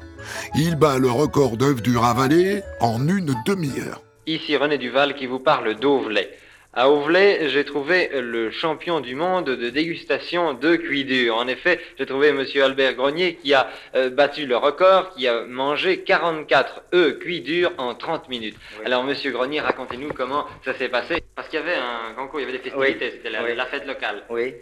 Il 0.55 0.77
bat 0.77 0.97
le 0.97 1.11
record 1.11 1.59
d'œufs 1.59 1.83
durs 1.83 2.07
avalés 2.07 2.63
en 2.81 3.07
une 3.07 3.35
demi-heure. 3.45 4.03
Ici 4.27 4.57
René 4.57 4.79
Duval 4.79 5.17
qui 5.17 5.27
vous 5.27 5.39
parle 5.39 5.79
d'Auvelais. 5.79 6.31
À 6.75 6.89
Auvelais, 6.89 7.51
j'ai 7.51 7.67
trouvé 7.67 8.09
le 8.15 8.51
champion 8.51 9.01
du 9.01 9.15
monde 9.15 9.45
de 9.45 9.69
dégustation 9.69 10.55
de 10.55 10.77
cuits 10.77 11.05
durs. 11.05 11.37
En 11.37 11.47
effet, 11.47 11.79
j'ai 11.99 12.07
trouvé 12.07 12.33
monsieur 12.33 12.65
Albert 12.65 12.95
Grenier 12.95 13.35
qui 13.35 13.53
a 13.53 13.69
euh, 13.95 14.09
battu 14.09 14.47
le 14.47 14.57
record, 14.57 15.11
qui 15.15 15.29
a 15.29 15.43
mangé 15.45 15.99
44 16.01 16.83
œufs 16.95 17.19
cuits 17.19 17.43
durs 17.43 17.73
en 17.77 17.95
30 17.95 18.31
minutes. 18.31 18.57
Alors 18.87 19.05
monsieur 19.05 19.33
Grenier, 19.33 19.61
racontez-nous 19.61 20.15
comment 20.15 20.47
ça 20.65 20.73
s'est 20.73 20.89
passé. 20.89 21.23
Parce 21.37 21.47
qu'il 21.49 21.59
y 21.61 21.63
avait 21.63 21.75
un 21.77 22.15
concours, 22.15 22.41
il 22.41 22.45
y 22.45 22.49
avait 22.49 22.57
des 22.59 22.65
festivités, 22.71 23.05
Oui. 23.07 23.11
c'était 23.17 23.29
la, 23.31 23.43
Oui. 23.45 23.55
la 23.55 23.67
fête 23.67 23.87
locale. 23.87 24.23
Oui. 24.31 24.55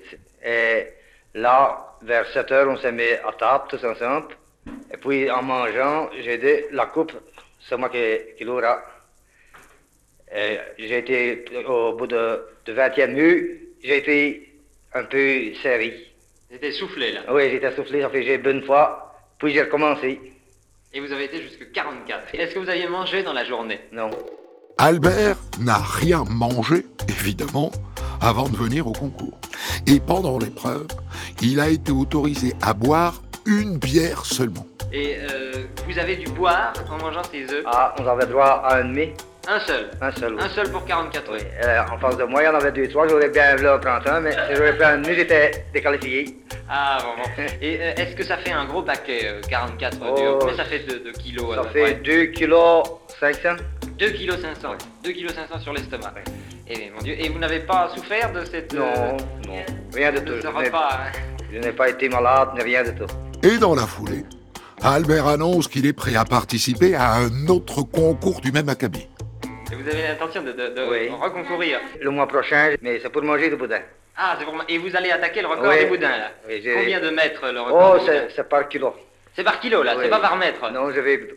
Et 0.44 0.86
là, 1.34 1.96
vers 2.02 2.26
7 2.32 2.50
heures, 2.50 2.68
on 2.70 2.76
s'est 2.76 2.90
mis 2.90 3.04
à 3.24 3.32
table 3.38 3.64
tous 3.68 3.84
ensemble. 3.84 4.34
Et 4.92 4.96
puis, 4.96 5.30
en 5.30 5.42
mangeant, 5.42 6.10
j'ai 6.20 6.38
dit, 6.38 6.64
la 6.72 6.86
coupe, 6.86 7.12
c'est 7.68 7.76
moi 7.76 7.88
qui, 7.88 8.02
qui 8.36 8.42
l'aura. 8.42 8.82
Et 10.34 10.58
J'ai 10.78 10.98
été, 10.98 11.44
au 11.66 11.94
bout 11.94 12.06
de, 12.06 12.40
de 12.66 12.72
20e 12.72 13.12
nu, 13.12 13.60
j'ai 13.82 13.98
été 13.98 14.54
un 14.94 15.04
peu 15.04 15.54
serré. 15.62 15.94
J'étais 16.50 16.72
soufflé 16.72 17.12
là. 17.12 17.20
Oui, 17.32 17.50
j'étais 17.50 17.74
soufflé, 17.74 18.04
fait 18.10 18.22
j'ai 18.22 18.38
bu 18.38 18.50
une 18.50 18.62
fois, 18.62 19.14
puis 19.38 19.52
j'ai 19.52 19.62
recommencé. 19.62 20.20
Et 20.92 21.00
vous 21.00 21.12
avez 21.12 21.24
été 21.24 21.40
jusqu'à 21.40 21.64
44. 21.72 22.34
Est-ce 22.34 22.54
que 22.54 22.58
vous 22.58 22.68
aviez 22.68 22.88
mangé 22.88 23.22
dans 23.22 23.32
la 23.32 23.44
journée? 23.44 23.80
Non. 23.92 24.10
Albert 24.78 25.36
n'a 25.60 25.78
rien 25.78 26.24
mangé, 26.28 26.86
évidemment, 27.08 27.70
avant 28.20 28.48
de 28.48 28.56
venir 28.56 28.86
au 28.86 28.92
concours. 28.92 29.38
Et 29.86 30.00
pendant 30.00 30.38
l'épreuve, 30.38 30.88
il 31.42 31.60
a 31.60 31.68
été 31.68 31.92
autorisé 31.92 32.54
à 32.62 32.74
boire 32.74 33.22
une 33.46 33.78
bière 33.78 34.24
seulement. 34.24 34.66
Et 34.92 35.16
euh, 35.20 35.66
vous 35.86 35.98
avez 35.98 36.16
dû 36.16 36.28
boire 36.32 36.72
en 36.90 36.98
mangeant 36.98 37.22
ces 37.30 37.44
œufs? 37.52 37.62
Ah, 37.66 37.94
on 38.00 38.06
avait 38.06 38.26
droit 38.26 38.62
à 38.64 38.78
un 38.78 38.84
demi. 38.84 39.10
Un 39.48 39.58
seul. 39.60 39.90
Un 40.00 40.12
seul, 40.12 40.34
oui. 40.34 40.40
Un 40.42 40.48
seul 40.50 40.70
pour 40.70 40.84
44 40.84 41.32
Oui. 41.32 41.38
Euh, 41.64 41.80
en 41.92 41.98
face 41.98 42.16
de 42.16 42.24
moi, 42.24 42.42
il 42.42 42.46
y 42.46 42.48
en 42.48 42.54
avait 42.54 42.72
deux, 42.72 42.88
trois. 42.88 43.08
J'aurais 43.08 43.30
bien 43.30 43.56
voulu 43.56 43.68
en 43.68 43.78
prendre 43.78 44.10
un, 44.12 44.20
mais 44.20 44.32
si 44.32 44.38
j'aurais 44.54 44.76
pris 44.76 44.84
un 44.84 45.02
j'étais 45.02 45.64
déqualifié. 45.72 46.36
Ah, 46.68 46.98
bon, 47.02 47.22
bon. 47.22 47.42
Et 47.62 47.78
euh, 47.80 47.92
est-ce 47.96 48.14
que 48.14 48.22
ça 48.24 48.36
fait 48.36 48.52
un 48.52 48.66
gros 48.66 48.82
paquet, 48.82 49.22
euh, 49.24 49.40
44 49.48 49.96
Oh, 50.02 50.14
durs 50.16 50.38
Combien 50.40 50.56
ça 50.56 50.64
fait 50.64 50.80
de, 50.80 50.98
de 51.04 51.10
kilos 51.12 51.52
à 51.58 51.62
Ça 51.64 51.68
fait 51.70 51.80
près 51.82 51.94
2 51.94 52.24
kilos 52.26 52.84
500. 53.18 53.48
2 53.98 54.10
kilos 54.10 54.40
500. 54.40 54.68
2 55.04 55.10
kilos 55.12 55.32
500 55.34 55.58
sur 55.60 55.72
l'estomac. 55.72 56.14
Eh 56.68 56.90
mon 56.94 57.00
Dieu, 57.02 57.14
et 57.18 57.28
vous 57.28 57.38
n'avez 57.38 57.60
pas 57.60 57.90
souffert 57.96 58.32
de 58.32 58.44
cette... 58.44 58.72
Non, 58.74 58.84
euh, 58.96 59.12
non, 59.48 59.54
rien 59.92 60.12
de 60.12 60.20
de 60.20 60.24
tout. 60.24 60.32
ce 60.40 60.46
Je 60.46 60.46
n'ai- 60.52 60.66
repas 60.66 60.90
hein? 60.92 61.12
Je 61.52 61.58
n'ai 61.58 61.72
pas 61.72 61.88
été 61.88 62.08
malade, 62.08 62.50
ni 62.54 62.62
rien 62.62 62.84
de 62.84 62.90
tout. 62.92 63.12
Et 63.42 63.58
dans 63.58 63.74
la 63.74 63.86
foulée, 63.86 64.24
Albert 64.82 65.26
annonce 65.26 65.66
qu'il 65.66 65.84
est 65.86 65.92
prêt 65.92 66.14
à 66.14 66.24
participer 66.24 66.94
à 66.94 67.14
un 67.14 67.48
autre 67.48 67.82
concours 67.82 68.40
du 68.40 68.52
même 68.52 68.68
acabit. 68.68 69.08
Et 69.72 69.74
vous 69.76 69.88
avez 69.88 70.02
l'intention 70.02 70.42
de, 70.42 70.52
de, 70.52 70.68
de 70.68 71.10
reconcourir 71.12 71.80
Le 72.00 72.10
mois 72.10 72.26
prochain, 72.26 72.74
mais 72.82 72.98
c'est 73.00 73.10
pour 73.10 73.22
manger 73.22 73.48
du 73.50 73.56
boudin. 73.56 73.80
Ah, 74.16 74.36
c'est 74.38 74.44
pour... 74.44 74.56
Et 74.68 74.78
vous 74.78 74.94
allez 74.96 75.10
attaquer 75.10 75.42
le 75.42 75.48
record 75.48 75.68
Oui. 75.70 75.78
des 75.78 75.86
boudins, 75.86 76.16
là 76.16 76.30
Oui, 76.48 76.62
Combien 76.74 77.00
de 77.00 77.10
mètres, 77.10 77.50
le 77.52 77.60
record 77.60 78.00
Oh, 78.02 78.10
c'est 78.34 78.48
par 78.48 78.68
kilo. 78.68 78.94
C'est 79.34 79.44
par 79.44 79.60
kilo, 79.60 79.82
là, 79.82 79.94
c'est 80.00 80.08
pas 80.10 80.18
par 80.18 80.36
mètre 80.36 80.70
Non, 80.72 80.90
je 80.90 81.00
vais. 81.00 81.34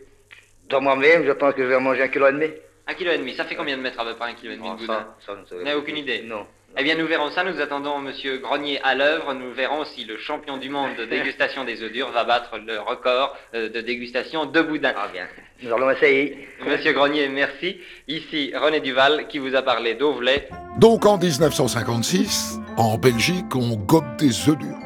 Dans 0.68 0.80
moi-même, 0.80 1.24
je 1.26 1.32
pense 1.32 1.54
que 1.54 1.62
je 1.62 1.68
vais 1.68 1.78
manger 1.78 2.02
un 2.02 2.08
kilo 2.08 2.26
et 2.26 2.32
demi. 2.32 2.50
Un 2.86 2.94
kilo 2.94 3.12
et 3.12 3.18
demi, 3.18 3.34
ça 3.34 3.44
fait 3.44 3.54
combien 3.54 3.76
de 3.76 3.82
mètres 3.82 4.00
à 4.00 4.04
peu 4.04 4.14
près 4.14 4.30
un 4.30 4.34
kilo 4.34 4.52
et 4.52 4.56
demi 4.56 4.70
de 4.70 4.76
boudin 4.76 5.06
Ça, 5.24 5.34
ça, 5.48 5.54
Vous 5.56 5.62
n'avez 5.62 5.76
aucune 5.76 5.96
idée 5.96 6.22
Non. 6.24 6.46
Eh 6.76 6.82
bien, 6.82 6.96
nous 6.96 7.06
verrons 7.06 7.30
ça. 7.30 7.44
Nous 7.44 7.60
attendons 7.60 8.00
Monsieur 8.00 8.38
Grenier 8.38 8.80
à 8.82 8.96
l'œuvre. 8.96 9.32
Nous 9.32 9.52
verrons 9.52 9.84
si 9.84 10.04
le 10.04 10.18
champion 10.18 10.56
du 10.56 10.70
monde 10.70 10.96
de 10.98 11.04
dégustation 11.04 11.64
des 11.64 11.80
œufs 11.82 11.92
durs 11.92 12.10
va 12.10 12.24
battre 12.24 12.58
le 12.58 12.80
record 12.80 13.36
euh, 13.54 13.68
de 13.68 13.80
dégustation 13.80 14.46
de 14.46 14.60
boudin. 14.60 14.92
Ah 14.96 15.08
bien. 15.12 15.28
Nous 15.62 15.72
allons 15.72 15.90
essayer. 15.90 16.48
Monsieur 16.66 16.92
Grenier, 16.92 17.28
merci. 17.28 17.76
Ici 18.08 18.52
René 18.56 18.80
Duval 18.80 19.28
qui 19.28 19.38
vous 19.38 19.54
a 19.54 19.62
parlé 19.62 19.94
d'Auvelais. 19.94 20.48
Donc 20.78 21.06
en 21.06 21.16
1956, 21.16 22.58
en 22.76 22.98
Belgique, 22.98 23.54
on 23.54 23.76
gobe 23.76 24.16
des 24.18 24.48
œufs 24.48 24.58
durs. 24.58 24.78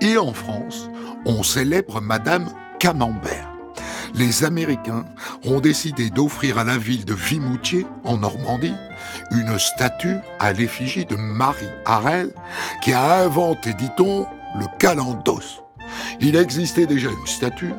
Et 0.00 0.16
en 0.16 0.32
France, 0.32 0.88
on 1.26 1.42
célèbre 1.42 2.00
Madame 2.00 2.48
Camembert. 2.78 3.51
Les 4.14 4.44
Américains 4.44 5.04
ont 5.44 5.60
décidé 5.60 6.10
d'offrir 6.10 6.58
à 6.58 6.64
la 6.64 6.76
ville 6.76 7.04
de 7.04 7.14
Vimoutier, 7.14 7.86
en 8.04 8.18
Normandie, 8.18 8.74
une 9.30 9.58
statue 9.58 10.16
à 10.38 10.52
l'effigie 10.52 11.06
de 11.06 11.16
Marie 11.16 11.64
Harel, 11.86 12.30
qui 12.82 12.92
a 12.92 13.22
inventé, 13.24 13.72
dit-on, 13.72 14.26
le 14.58 14.66
calendos. 14.78 15.62
Il 16.20 16.36
existait 16.36 16.86
déjà 16.86 17.08
une 17.08 17.26
statue, 17.26 17.72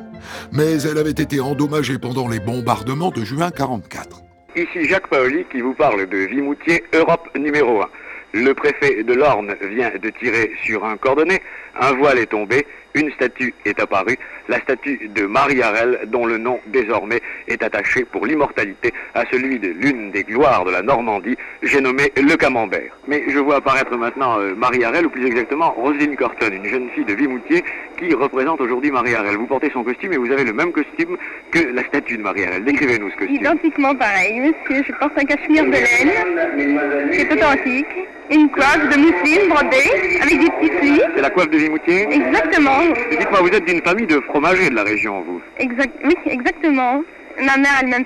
mais 0.52 0.82
elle 0.82 0.98
avait 0.98 1.10
été 1.10 1.40
endommagée 1.40 1.98
pendant 1.98 2.26
les 2.26 2.40
bombardements 2.40 3.10
de 3.10 3.24
juin 3.24 3.50
44. 3.50 4.22
Ici 4.56 4.88
Jacques 4.88 5.08
Paoli 5.08 5.44
qui 5.50 5.60
vous 5.60 5.74
parle 5.74 6.08
de 6.08 6.16
Vimoutier, 6.16 6.84
Europe 6.92 7.28
numéro 7.36 7.82
1. 7.82 7.88
Le 8.34 8.52
préfet 8.54 9.04
de 9.04 9.14
l'Orne 9.14 9.54
vient 9.70 9.92
de 10.02 10.10
tirer 10.10 10.50
sur 10.64 10.84
un 10.84 10.96
cordonnet, 10.96 11.40
un 11.80 11.92
voile 11.92 12.18
est 12.18 12.26
tombé, 12.26 12.66
une 12.94 13.10
statue 13.12 13.54
est 13.64 13.78
apparue, 13.80 14.16
la 14.48 14.60
statue 14.60 15.10
de 15.14 15.26
Marie 15.26 15.62
Harel, 15.62 16.00
dont 16.06 16.26
le 16.26 16.38
nom 16.38 16.60
désormais 16.66 17.20
est 17.48 17.62
attaché 17.62 18.04
pour 18.04 18.26
l'immortalité 18.26 18.92
à 19.14 19.24
celui 19.30 19.58
de 19.58 19.68
l'une 19.68 20.10
des 20.10 20.22
gloires 20.22 20.64
de 20.64 20.70
la 20.70 20.82
Normandie, 20.82 21.36
j'ai 21.62 21.80
nommé 21.80 22.12
le 22.16 22.36
Camembert. 22.36 22.96
Mais 23.08 23.24
je 23.28 23.38
vois 23.38 23.56
apparaître 23.56 23.96
maintenant 23.96 24.38
euh, 24.38 24.54
Marie 24.54 24.84
Harel, 24.84 25.06
ou 25.06 25.10
plus 25.10 25.26
exactement 25.26 25.70
Roselyne 25.72 26.16
Corton, 26.16 26.50
une 26.52 26.66
jeune 26.66 26.88
fille 26.90 27.04
de 27.04 27.14
Vimoutier 27.14 27.64
qui 27.98 28.14
représente 28.14 28.60
aujourd'hui 28.60 28.90
Marie 28.90 29.14
Harel. 29.14 29.36
Vous 29.36 29.46
portez 29.46 29.70
son 29.72 29.82
costume 29.82 30.12
et 30.12 30.16
vous 30.16 30.30
avez 30.30 30.44
le 30.44 30.52
même 30.52 30.72
costume 30.72 31.16
que 31.50 31.60
la 31.74 31.84
statue 31.84 32.16
de 32.16 32.22
Marie 32.22 32.44
Harel. 32.44 32.64
Décrivez-nous 32.64 33.10
ce 33.10 33.16
costume. 33.16 33.36
Identiquement 33.36 33.94
pareil, 33.94 34.40
monsieur. 34.40 34.84
Je 34.86 34.92
porte 34.98 35.18
un 35.18 35.24
cachemire 35.24 35.64
de 35.64 35.72
laine, 35.72 37.10
qui 37.12 37.20
est 37.20 37.32
authentique, 37.32 37.86
une 38.30 38.48
coiffe 38.50 38.88
de 38.88 38.96
mousseline 38.96 39.48
brodée 39.48 40.20
avec 40.22 40.38
des 40.38 40.50
petits 40.50 40.70
plis. 40.80 41.00
C'est 41.14 41.22
la 41.22 41.30
coiffe 41.30 41.50
de 41.50 41.58
Vimoutier? 41.58 42.08
Exactement. 42.10 42.83
Dites-moi, 43.10 43.40
vous 43.40 43.48
êtes 43.48 43.64
d'une 43.64 43.82
famille 43.82 44.06
de 44.06 44.20
fromagers 44.20 44.70
de 44.70 44.74
la 44.74 44.82
région, 44.84 45.22
vous 45.22 45.40
Exact. 45.58 45.92
Oui, 46.04 46.14
exactement. 46.26 47.02
Ma 47.38 47.56
mère 47.56 47.72
elle-même 47.82 48.04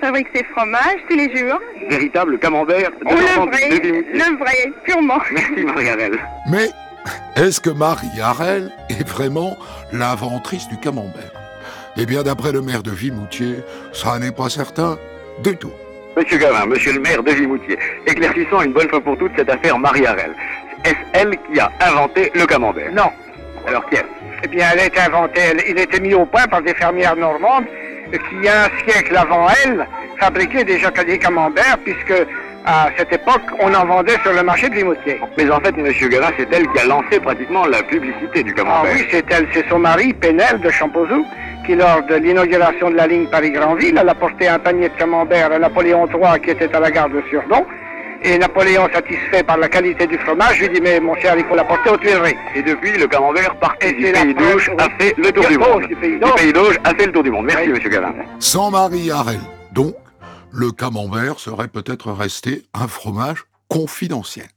fabrique 0.00 0.28
ses 0.34 0.42
fromages 0.44 1.00
tous 1.08 1.16
les 1.16 1.36
jours. 1.36 1.58
Véritable 1.90 2.38
camembert 2.38 2.90
de 2.90 2.96
Oh, 3.04 3.10
le 3.10 3.50
vrai, 3.50 3.78
de 3.78 3.88
le 4.18 4.38
vrai, 4.38 4.72
purement. 4.84 5.18
Merci 5.32 5.64
Marie-Arelle. 5.64 6.18
Mais 6.50 6.68
est-ce 7.36 7.60
que 7.60 7.70
Marie 7.70 8.20
Harel 8.22 8.70
est 8.88 9.06
vraiment 9.06 9.56
l'inventrice 9.92 10.66
du 10.68 10.78
camembert? 10.78 11.30
Eh 11.98 12.06
bien, 12.06 12.22
d'après 12.22 12.52
le 12.52 12.62
maire 12.62 12.82
de 12.82 12.90
Vimoutier, 12.90 13.56
ça 13.92 14.18
n'est 14.18 14.32
pas 14.32 14.48
certain 14.48 14.96
du 15.42 15.56
tout. 15.56 15.72
Monsieur 16.16 16.38
Gavin, 16.38 16.66
monsieur 16.66 16.92
le 16.94 17.00
maire 17.00 17.22
de 17.22 17.32
Vimoutier, 17.32 17.78
éclaircissons 18.06 18.62
une 18.62 18.72
bonne 18.72 18.88
fois 18.88 19.00
pour 19.00 19.18
toutes 19.18 19.32
cette 19.36 19.50
affaire 19.50 19.78
Marie-Arelle. 19.78 20.34
Est-ce 20.84 20.94
elle 21.12 21.36
qui 21.52 21.60
a 21.60 21.70
inventé 21.80 22.32
le 22.34 22.46
camembert? 22.46 22.90
Non. 22.92 23.10
Alors 23.66 23.86
qui 23.90 23.96
est 23.96 24.04
Eh 24.42 24.48
bien, 24.48 24.66
elle 24.72 24.80
a 24.80 24.84
été 24.86 25.00
inventée, 25.00 25.40
elle- 25.50 25.62
il 25.68 25.78
a 25.78 25.82
été 25.82 26.00
mis 26.00 26.14
au 26.14 26.24
point 26.26 26.46
par 26.46 26.62
des 26.62 26.74
fermières 26.74 27.16
normandes 27.16 27.64
qui, 28.10 28.48
un 28.48 28.68
siècle 28.90 29.16
avant 29.16 29.46
elle, 29.64 29.86
fabriquaient 30.18 30.64
déjà 30.64 30.90
des 30.90 31.18
camemberts, 31.18 31.78
puisque 31.84 32.26
à 32.66 32.88
cette 32.96 33.12
époque, 33.12 33.42
on 33.60 33.72
en 33.72 33.86
vendait 33.86 34.18
sur 34.22 34.32
le 34.32 34.42
marché 34.42 34.68
de 34.68 34.74
Vimoutier. 34.74 35.20
Mais 35.38 35.48
en 35.50 35.60
fait, 35.60 35.76
monsieur 35.76 36.08
Gavin, 36.08 36.30
c'est 36.36 36.48
elle 36.52 36.66
qui 36.72 36.78
a 36.80 36.86
lancé 36.86 37.20
pratiquement 37.20 37.66
la 37.66 37.82
publicité 37.82 38.42
du 38.42 38.52
Ah 38.56 38.60
camembert. 38.60 38.92
oui, 38.94 39.06
c'est 39.10 39.24
elle, 39.30 39.46
c'est 39.52 39.66
son 39.68 39.78
mari, 39.78 40.12
Penel 40.14 40.60
de 40.60 40.70
Champouzou, 40.70 41.24
qui 41.64 41.74
lors 41.74 42.02
de 42.02 42.16
l'inauguration 42.16 42.90
de 42.90 42.96
la 42.96 43.06
ligne 43.06 43.26
Paris-Granville, 43.28 43.96
elle 44.00 44.08
a 44.08 44.14
porté 44.14 44.48
un 44.48 44.58
panier 44.58 44.88
de 44.88 44.94
camembert 44.96 45.52
à 45.52 45.58
Napoléon 45.58 46.06
III 46.08 46.40
qui 46.42 46.50
était 46.50 46.74
à 46.74 46.80
la 46.80 46.90
gare 46.90 47.08
de 47.08 47.22
Surdon. 47.30 47.64
Et 48.22 48.36
Napoléon, 48.38 48.86
satisfait 48.92 49.42
par 49.42 49.56
la 49.56 49.68
qualité 49.68 50.06
du 50.06 50.18
fromage, 50.18 50.60
lui 50.60 50.68
dit, 50.68 50.80
mais 50.80 51.00
mon 51.00 51.14
cher, 51.16 51.36
il 51.38 51.44
faut 51.46 51.54
l'apporter 51.54 51.90
aux 51.90 51.96
Tuileries. 51.96 52.34
Et 52.54 52.62
depuis, 52.62 52.92
le 52.98 53.06
camembert 53.06 53.58
parti 53.58 53.94
du 53.94 54.12
pays 54.12 54.34
d'Auge 54.34 54.70
a 54.78 54.88
fait 54.98 55.14
le 55.16 55.32
tour 55.32 55.46
du 55.48 55.56
monde. 55.58 55.86
Du 55.88 55.96
pays 55.96 56.12
Du 56.12 56.18
d'Auge. 56.20 56.34
pays 56.36 56.52
d'Auge 56.52 56.78
a 56.84 56.94
fait 56.94 57.06
le 57.06 57.12
tour 57.12 57.22
du 57.22 57.30
monde. 57.30 57.46
Merci, 57.46 57.68
monsieur 57.68 57.88
Gavin. 57.88 58.12
Sans 58.38 58.70
Marie 58.70 59.10
Harel, 59.10 59.40
donc, 59.72 59.94
le 60.52 60.70
camembert 60.70 61.38
serait 61.38 61.68
peut-être 61.68 62.12
resté 62.12 62.64
un 62.74 62.88
fromage 62.88 63.44
confidentiel. 63.68 64.48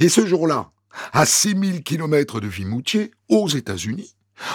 Et 0.00 0.08
ce 0.08 0.24
jour-là, 0.26 0.70
à 1.12 1.26
6000 1.26 1.82
km 1.82 2.40
de 2.40 2.46
Vimoutier, 2.46 3.10
aux 3.28 3.48
États-Unis, 3.48 4.14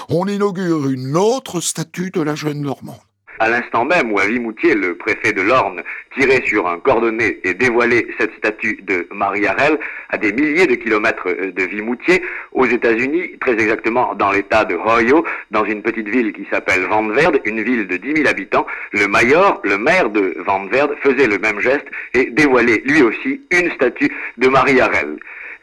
on 0.09 0.25
inaugure 0.25 0.89
une 0.89 1.17
autre 1.17 1.61
statue 1.61 2.09
de 2.11 2.21
la 2.21 2.33
jeune 2.35 2.61
Normande. 2.61 2.95
À 3.39 3.47
l'instant 3.47 3.85
même 3.85 4.11
où 4.11 4.19
à 4.19 4.27
Vimoutier, 4.27 4.75
le 4.75 4.95
préfet 4.95 5.31
de 5.31 5.41
l'Orne 5.41 5.81
tirait 6.13 6.43
sur 6.45 6.67
un 6.67 6.77
cordonnet 6.77 7.39
et 7.45 7.53
dévoilait 7.53 8.05
cette 8.19 8.33
statue 8.37 8.79
de 8.81 9.07
Marie 9.11 9.47
Harel, 9.47 9.79
à 10.09 10.17
des 10.17 10.33
milliers 10.33 10.67
de 10.67 10.75
kilomètres 10.75 11.29
euh, 11.29 11.51
de 11.53 11.63
Vimoutier, 11.63 12.21
aux 12.51 12.65
États-Unis, 12.65 13.37
très 13.39 13.53
exactement 13.53 14.13
dans 14.15 14.31
l'État 14.31 14.65
de 14.65 14.75
Ohio, 14.75 15.25
dans 15.51 15.63
une 15.63 15.81
petite 15.81 16.09
ville 16.09 16.33
qui 16.33 16.45
s'appelle 16.51 16.81
Van 16.89 17.07
Verde, 17.07 17.39
une 17.45 17.63
ville 17.63 17.87
de 17.87 17.95
10 17.95 18.17
000 18.17 18.27
habitants, 18.27 18.67
le 18.91 19.07
mayor, 19.07 19.61
le 19.63 19.77
maire 19.77 20.09
de 20.09 20.35
Van 20.45 20.65
Verde, 20.65 20.95
faisait 21.01 21.27
le 21.27 21.39
même 21.39 21.61
geste 21.61 21.87
et 22.13 22.25
dévoilait 22.25 22.81
lui 22.83 23.01
aussi 23.03 23.41
une 23.51 23.71
statue 23.71 24.11
de 24.37 24.49
Marie 24.49 24.81
Harel 24.81 25.17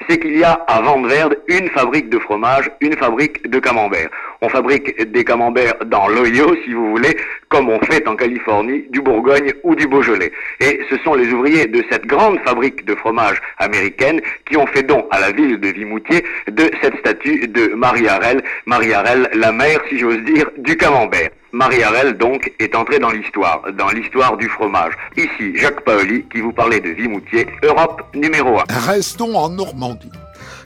c'est 0.09 0.19
qu'il 0.19 0.37
y 0.39 0.45
a 0.45 0.53
à 0.69 0.81
Vandeverde 0.81 1.37
une 1.49 1.69
fabrique 1.71 2.09
de 2.11 2.19
fromage, 2.19 2.71
une 2.81 2.97
fabrique 2.97 3.49
de 3.49 3.59
camembert. 3.59 4.09
On 4.41 4.49
fabrique 4.49 5.11
des 5.11 5.25
camemberts 5.25 5.85
dans 5.87 6.09
l'Ohio, 6.09 6.55
si 6.65 6.73
vous 6.73 6.91
voulez, 6.91 7.17
comme 7.49 7.69
on 7.69 7.81
fait 7.81 8.07
en 8.07 8.17
Californie, 8.17 8.85
du 8.91 9.01
Bourgogne 9.01 9.53
ou 9.63 9.75
du 9.75 9.87
Beaujolais. 9.87 10.33
Et 10.61 10.81
ce 10.91 10.97
sont 10.99 11.15
les 11.15 11.33
ouvriers 11.33 11.67
de 11.67 11.83
cette 11.91 12.07
grande 12.07 12.39
fabrique 12.41 12.85
de 12.85 12.95
fromage 12.95 13.41
américaine 13.59 14.21
qui 14.49 14.57
ont 14.57 14.67
fait 14.67 14.83
don 14.83 15.07
à 15.11 15.21
la 15.21 15.33
ville 15.33 15.59
de 15.59 15.69
Vimoutier 15.69 16.25
de 16.49 16.71
cette 16.83 16.97
statue 16.99 17.49
de 17.49 17.75
Marie 17.75 18.09
Harel, 18.09 18.43
Marie 18.67 18.93
Harel, 18.93 19.29
la 19.35 19.53
mère, 19.53 19.81
si 19.89 19.99
j'ose 19.99 20.23
dire, 20.23 20.51
du 20.59 20.77
camembert. 20.77 21.31
Marie 21.57 21.83
Harel, 21.83 22.19
donc, 22.19 22.53
est 22.59 22.75
entrée 22.75 22.99
dans 22.99 23.11
l'histoire, 23.11 23.63
dans 23.73 23.89
l'histoire 23.89 24.37
du 24.37 24.47
fromage. 24.47 24.93
Ici, 25.17 25.57
Jacques 25.57 25.83
Paoli, 25.85 26.27
qui 26.31 26.43
vous 26.43 26.53
parlait 26.53 26.81
de 26.81 26.91
Vimoutier, 26.91 27.47
Europe 27.63 28.03
numéro 28.15 28.59
1. 28.59 28.65
Restons 28.69 29.35
en 29.35 29.49
Normandie. 29.49 30.13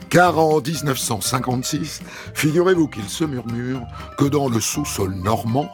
Car 0.09 0.37
en 0.37 0.59
1956, 0.59 2.01
figurez-vous 2.33 2.89
qu'il 2.89 3.07
se 3.07 3.23
murmure 3.23 3.79
que 4.17 4.25
dans 4.25 4.49
le 4.49 4.59
sous-sol 4.59 5.13
normand, 5.15 5.71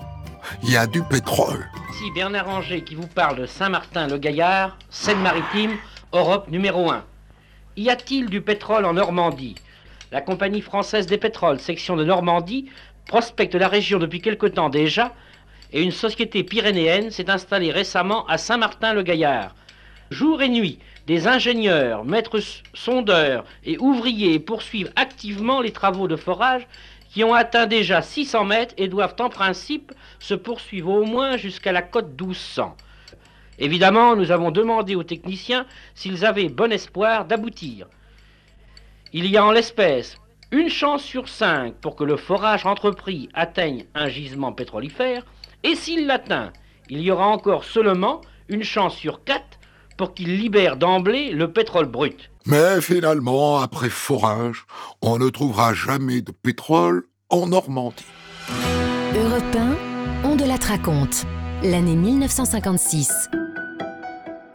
il 0.62 0.74
y 0.74 0.78
a 0.78 0.86
du 0.86 1.02
pétrole. 1.02 1.66
Ici 1.96 2.12
Bernard 2.14 2.50
Anger 2.50 2.84
qui 2.84 2.94
vous 2.94 3.08
parle 3.08 3.40
de 3.40 3.46
Saint-Martin-le-Gaillard, 3.48 4.78
Seine-Maritime, 4.92 5.72
Europe 6.14 6.48
numéro 6.52 6.92
1. 6.92 7.04
Y 7.76 7.90
a-t-il 7.90 8.30
du 8.30 8.42
pétrole 8.42 8.86
en 8.86 8.94
Normandie? 8.94 9.56
La 10.10 10.22
compagnie 10.22 10.62
française 10.62 11.06
des 11.06 11.18
pétroles, 11.18 11.60
section 11.60 11.98
de 11.98 12.06
Normandie, 12.06 12.70
prospecte 13.08 13.56
la 13.56 13.68
région 13.68 14.00
depuis 14.00 14.22
quelque 14.22 14.48
temps 14.48 14.70
déjà, 14.70 15.14
et 15.74 15.82
une 15.82 15.92
société 15.92 16.44
pyrénéenne 16.44 17.12
s'est 17.12 17.30
installée 17.30 17.72
récemment 17.72 18.26
à 18.28 18.38
Saint-Martin-le-Gaillard. 18.38 19.56
Jour 20.10 20.42
et 20.42 20.50
nuit, 20.50 20.80
des 21.06 21.28
ingénieurs, 21.28 22.06
maîtres 22.06 22.40
sondeurs 22.74 23.44
et 23.66 23.78
ouvriers 23.78 24.40
poursuivent 24.40 24.92
activement 24.96 25.62
les 25.62 25.72
travaux 25.72 26.08
de 26.08 26.16
forage 26.16 26.68
qui 27.10 27.24
ont 27.24 27.34
atteint 27.34 27.66
déjà 27.66 28.02
600 28.02 28.46
mètres 28.46 28.76
et 28.78 28.88
doivent 28.88 29.16
en 29.20 29.30
principe 29.30 29.92
se 30.20 30.34
poursuivre 30.34 30.92
au 30.92 31.06
moins 31.06 31.38
jusqu'à 31.38 31.72
la 31.72 31.82
côte 31.82 32.10
1200. 32.20 32.76
Évidemment, 33.60 34.16
nous 34.16 34.32
avons 34.32 34.52
demandé 34.52 34.96
aux 34.96 35.04
techniciens 35.04 35.66
s'ils 35.96 36.26
avaient 36.26 36.50
bon 36.50 36.72
espoir 36.72 37.26
d'aboutir. 37.26 37.88
Il 39.14 39.26
y 39.26 39.38
a 39.38 39.46
en 39.46 39.52
l'espèce 39.52 40.18
une 40.52 40.70
chance 40.70 41.04
sur 41.04 41.28
cinq 41.28 41.76
pour 41.76 41.96
que 41.96 42.04
le 42.04 42.18
forage 42.18 42.66
entrepris 42.66 43.30
atteigne 43.34 43.86
un 43.96 44.08
gisement 44.08 44.54
pétrolifère, 44.54 45.26
et 45.64 45.76
s'il 45.76 46.08
l'atteint, 46.08 46.52
il 46.90 47.02
y 47.02 47.12
aura 47.12 47.28
encore 47.28 47.66
seulement 47.66 48.22
une 48.48 48.64
chance 48.64 48.96
sur 48.96 49.24
quatre 49.24 49.60
pour 49.98 50.14
qu'il 50.14 50.38
libère 50.38 50.78
d'emblée 50.78 51.32
le 51.32 51.52
pétrole 51.52 51.88
brut. 51.88 52.30
Mais 52.46 52.80
finalement, 52.82 53.60
après 53.60 53.90
forage, 53.90 54.66
on 55.02 55.18
ne 55.18 55.30
trouvera 55.30 55.74
jamais 55.74 56.22
de 56.22 56.32
pétrole 56.32 57.04
en 57.30 57.48
Normandie. 57.48 58.06
Europe 59.16 59.56
1, 59.56 59.76
on 60.24 60.36
de 60.36 60.46
la 60.46 60.56
raconte, 60.56 61.26
l'année 61.64 61.96
1956. 61.96 63.30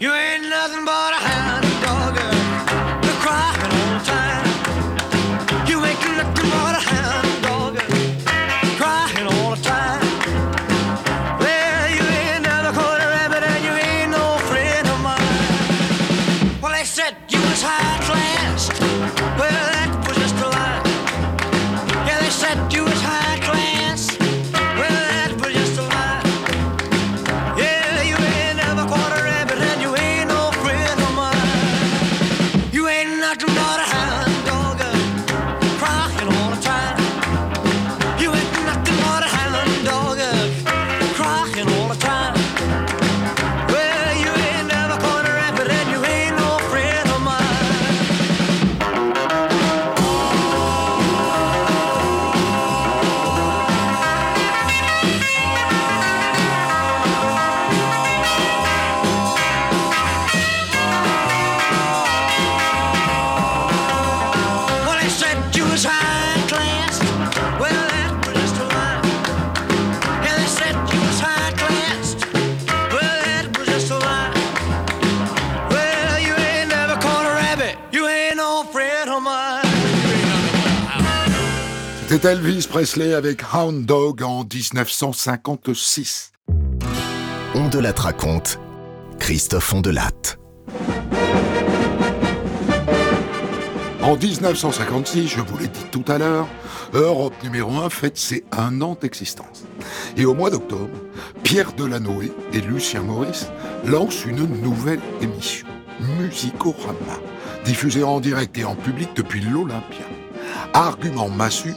You 0.01 0.11
ain't 0.11 0.49
nothing 0.49 0.85
but 0.85 0.91
a 0.91 1.21
hound 1.21 1.72
C'était 82.13 82.33
Elvis 82.33 82.67
Presley 82.69 83.15
avec 83.15 83.43
Hound 83.55 83.87
Dog 83.87 84.23
en 84.23 84.45
1956. 84.45 86.33
On 87.55 87.69
de 87.69 87.79
la 87.79 87.93
raconte, 87.93 88.59
Christophe 89.19 89.73
Ondelatte. 89.73 90.39
En 94.03 94.17
1956, 94.17 95.29
je 95.29 95.41
vous 95.41 95.57
l'ai 95.57 95.69
dit 95.69 95.87
tout 95.91 96.05
à 96.07 96.19
l'heure, 96.19 96.49
Europe 96.93 97.33
numéro 97.43 97.71
1 97.79 97.89
fête 97.89 98.19
ses 98.19 98.45
un 98.53 98.83
an 98.83 98.95
d'existence. 99.01 99.65
Et 100.17 100.27
au 100.27 100.35
mois 100.35 100.51
d'octobre, 100.51 100.91
Pierre 101.43 101.73
Delanoë 101.73 102.31
et 102.53 102.61
Lucien 102.61 103.01
Maurice 103.01 103.47
lancent 103.87 104.27
une 104.27 104.45
nouvelle 104.61 105.01
émission, 105.23 105.67
Musicorama, 106.19 107.19
diffusée 107.65 108.05
en 108.05 108.21
direct 108.21 108.57
et 108.59 108.65
en 108.65 108.75
public 108.75 109.11
depuis 109.15 109.41
l'Olympia. 109.41 110.05
Argument 110.75 111.29
massu, 111.29 111.75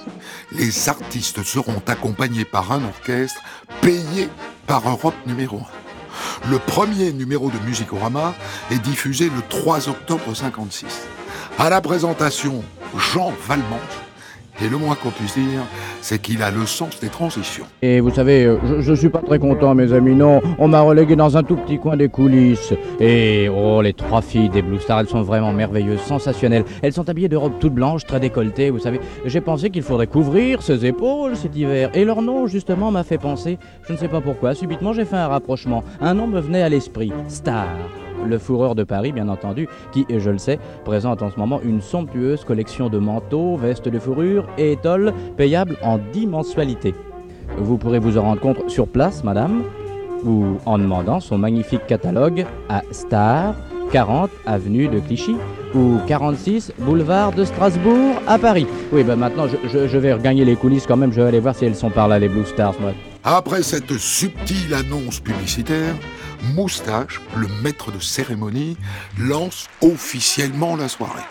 les 0.51 0.89
artistes 0.89 1.43
seront 1.43 1.81
accompagnés 1.87 2.45
par 2.45 2.71
un 2.71 2.83
orchestre 2.85 3.41
payé 3.81 4.29
par 4.67 4.89
Europe 4.89 5.15
numéro 5.25 5.57
1. 5.57 6.49
Le 6.49 6.59
premier 6.59 7.11
numéro 7.11 7.49
de 7.49 7.57
Musicorama 7.65 8.35
est 8.71 8.79
diffusé 8.79 9.25
le 9.25 9.41
3 9.49 9.89
octobre 9.89 10.33
56. 10.33 10.85
À 11.59 11.69
la 11.69 11.81
présentation, 11.81 12.63
Jean 12.97 13.33
Valmont. 13.47 14.04
Et 14.63 14.69
le 14.69 14.77
moins 14.77 14.95
qu'on 14.95 15.09
puisse 15.09 15.35
dire, 15.35 15.61
c'est 16.01 16.21
qu'il 16.21 16.41
a 16.41 16.49
le 16.49 16.65
sens 16.65 16.99
des 16.99 17.09
transitions. 17.09 17.65
Et 17.81 17.99
vous 17.99 18.09
savez, 18.09 18.45
euh, 18.45 18.57
je, 18.65 18.81
je 18.81 18.93
suis 18.93 19.09
pas 19.09 19.21
très 19.21 19.37
content, 19.37 19.75
mes 19.75 19.91
amis. 19.91 20.15
Non, 20.15 20.41
on 20.59 20.67
m'a 20.67 20.81
relégué 20.81 21.15
dans 21.15 21.35
un 21.35 21.43
tout 21.43 21.57
petit 21.57 21.77
coin 21.77 21.97
des 21.97 22.07
coulisses. 22.07 22.73
Et 22.99 23.49
oh, 23.49 23.81
les 23.81 23.93
trois 23.93 24.21
filles 24.21 24.49
des 24.49 24.61
Blue 24.61 24.79
Stars, 24.79 25.01
elles 25.01 25.07
sont 25.07 25.23
vraiment 25.23 25.51
merveilleuses, 25.51 26.01
sensationnelles. 26.01 26.63
Elles 26.81 26.93
sont 26.93 27.09
habillées 27.09 27.27
de 27.27 27.35
robes 27.35 27.59
toutes 27.59 27.73
blanches, 27.73 28.05
très 28.05 28.19
décolletées. 28.19 28.69
Vous 28.69 28.79
savez, 28.79 29.01
j'ai 29.25 29.41
pensé 29.41 29.69
qu'il 29.69 29.83
faudrait 29.83 30.07
couvrir 30.07 30.61
ses 30.61 30.85
épaules 30.85 31.35
cet 31.35 31.55
hiver. 31.55 31.89
Et 31.93 32.05
leur 32.05 32.21
nom, 32.21 32.47
justement, 32.47 32.91
m'a 32.91 33.03
fait 33.03 33.17
penser. 33.17 33.57
Je 33.87 33.93
ne 33.93 33.97
sais 33.97 34.07
pas 34.07 34.21
pourquoi. 34.21 34.55
Subitement, 34.55 34.93
j'ai 34.93 35.05
fait 35.05 35.17
un 35.17 35.27
rapprochement. 35.27 35.83
Un 35.99 36.13
nom 36.13 36.27
me 36.27 36.39
venait 36.39 36.61
à 36.61 36.69
l'esprit. 36.69 37.11
Star. 37.27 37.67
Le 38.27 38.37
fourreur 38.37 38.75
de 38.75 38.83
Paris, 38.83 39.11
bien 39.11 39.29
entendu, 39.29 39.67
qui, 39.91 40.05
je 40.09 40.29
le 40.29 40.37
sais, 40.37 40.59
présente 40.83 41.21
en 41.21 41.29
ce 41.29 41.37
moment 41.37 41.61
une 41.63 41.81
somptueuse 41.81 42.43
collection 42.43 42.89
de 42.89 42.97
manteaux, 42.97 43.55
vestes 43.55 43.87
de 43.87 43.99
fourrure 43.99 44.47
et 44.57 44.73
étoles 44.73 45.13
payables 45.37 45.77
en 45.81 45.97
10 45.97 46.27
mensualités. 46.27 46.95
Vous 47.57 47.77
pourrez 47.77 47.99
vous 47.99 48.17
en 48.17 48.23
rendre 48.23 48.41
compte 48.41 48.69
sur 48.69 48.87
place, 48.87 49.23
madame, 49.23 49.63
ou 50.23 50.57
en 50.65 50.77
demandant 50.77 51.19
son 51.19 51.37
magnifique 51.37 51.85
catalogue 51.87 52.45
à 52.69 52.81
Star, 52.91 53.55
40 53.91 54.31
avenue 54.45 54.87
de 54.87 54.99
Clichy, 54.99 55.35
ou 55.75 55.97
46 56.07 56.73
boulevard 56.79 57.31
de 57.31 57.45
Strasbourg 57.45 58.15
à 58.27 58.39
Paris. 58.39 58.65
Oui, 58.91 59.03
ben 59.03 59.15
maintenant, 59.15 59.45
je, 59.47 59.97
vais 59.97 60.13
regagner 60.13 60.45
les 60.45 60.55
coulisses 60.55 60.87
quand 60.87 60.97
même, 60.97 61.11
je 61.11 61.21
vais 61.21 61.27
aller 61.27 61.39
voir 61.39 61.55
si 61.55 61.65
elles 61.65 61.75
sont 61.75 61.91
par 61.91 62.07
là, 62.07 62.17
les 62.17 62.29
Blue 62.29 62.45
Stars. 62.45 62.75
Après 63.23 63.63
cette 63.63 63.97
subtile 63.97 64.73
annonce 64.73 65.19
publicitaire, 65.19 65.95
Moustache, 66.53 67.21
le 67.35 67.47
maître 67.63 67.91
de 67.91 67.99
cérémonie, 67.99 68.77
lance 69.19 69.67
officiellement 69.81 70.75
la 70.75 70.87
soirée. 70.87 71.23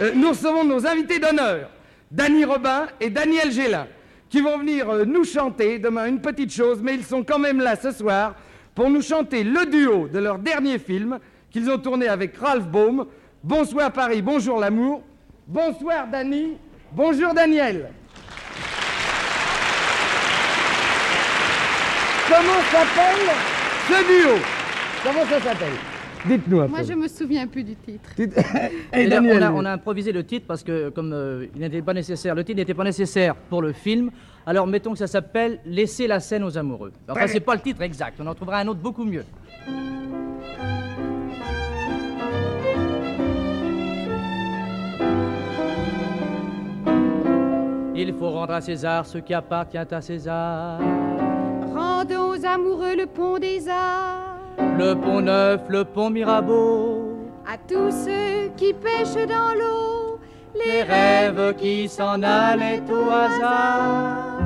Euh, 0.00 0.12
nous 0.14 0.30
recevons 0.30 0.64
nos 0.64 0.86
invités 0.86 1.18
d'honneur, 1.18 1.70
Danny 2.10 2.44
Robin 2.44 2.86
et 3.00 3.10
Daniel 3.10 3.50
Gélin, 3.50 3.86
qui 4.28 4.40
vont 4.40 4.58
venir 4.58 4.90
euh, 4.90 5.04
nous 5.04 5.24
chanter 5.24 5.78
demain 5.78 6.06
une 6.06 6.20
petite 6.20 6.52
chose, 6.52 6.80
mais 6.82 6.94
ils 6.94 7.04
sont 7.04 7.22
quand 7.22 7.38
même 7.38 7.60
là 7.60 7.76
ce 7.76 7.90
soir 7.92 8.34
pour 8.74 8.90
nous 8.90 9.02
chanter 9.02 9.42
le 9.42 9.66
duo 9.66 10.08
de 10.08 10.18
leur 10.18 10.38
dernier 10.38 10.78
film 10.78 11.18
qu'ils 11.50 11.70
ont 11.70 11.78
tourné 11.78 12.08
avec 12.08 12.36
Ralph 12.36 12.66
Baum. 12.66 13.06
Bonsoir 13.42 13.90
Paris, 13.92 14.20
bonjour 14.20 14.58
l'amour. 14.60 15.02
Bonsoir 15.46 16.06
Danny, 16.08 16.58
bonjour 16.92 17.32
Daniel. 17.32 17.88
Comment 22.28 22.60
s'appelle 22.72 23.65
ce 23.88 24.06
duo 24.06 24.34
Comment 25.04 25.24
ça 25.26 25.40
s'appelle? 25.40 25.72
Dites-nous 26.26 26.60
un 26.60 26.66
Moi, 26.66 26.80
peu. 26.80 26.84
je 26.86 26.92
me 26.94 27.06
souviens 27.06 27.46
plus 27.46 27.62
du 27.62 27.76
titre. 27.76 28.10
Et 28.92 29.02
Et 29.02 29.06
là, 29.06 29.16
Daniel 29.16 29.38
on, 29.38 29.46
a, 29.46 29.52
on 29.52 29.64
a 29.64 29.70
improvisé 29.72 30.10
le 30.10 30.24
titre 30.24 30.46
parce 30.48 30.64
que 30.64 30.88
comme 30.88 31.12
euh, 31.12 31.46
il 31.54 31.60
n'était 31.60 31.82
pas 31.82 31.94
nécessaire, 31.94 32.34
le 32.34 32.42
titre 32.42 32.56
n'était 32.58 32.74
pas 32.74 32.82
nécessaire 32.84 33.36
pour 33.36 33.62
le 33.62 33.72
film. 33.72 34.10
Alors 34.44 34.66
mettons 34.66 34.92
que 34.92 34.98
ça 34.98 35.06
s'appelle 35.06 35.60
Laisser 35.64 36.06
la 36.08 36.18
scène 36.18 36.42
aux 36.42 36.58
amoureux. 36.58 36.92
Enfin, 37.08 37.26
c'est 37.28 37.40
pas 37.40 37.54
le 37.54 37.60
titre 37.60 37.82
exact. 37.82 38.16
On 38.20 38.26
en 38.26 38.34
trouvera 38.34 38.58
un 38.58 38.66
autre 38.66 38.80
beaucoup 38.80 39.04
mieux. 39.04 39.24
Il 47.94 48.12
faut 48.14 48.30
rendre 48.30 48.52
à 48.52 48.60
César 48.60 49.06
ce 49.06 49.18
qui 49.18 49.32
appartient 49.34 49.78
à 49.78 50.00
César. 50.00 50.80
Rendons 51.76 52.30
aux 52.30 52.44
amoureux 52.46 52.96
le 52.96 53.06
pont 53.06 53.38
des 53.38 53.68
arts. 53.68 54.38
Le 54.78 54.94
pont 54.94 55.20
neuf, 55.20 55.60
le 55.68 55.84
pont 55.84 56.08
Mirabeau, 56.10 57.18
À 57.46 57.58
tous 57.58 57.90
ceux 57.90 58.48
qui 58.56 58.72
pêchent 58.72 59.26
dans 59.28 59.52
l'eau. 59.54 60.18
les 60.54 60.82
rêves 60.82 61.54
qui 61.56 61.86
s'en 61.88 62.22
allaient 62.22 62.82
au 62.90 63.10
hasard. 63.10 64.38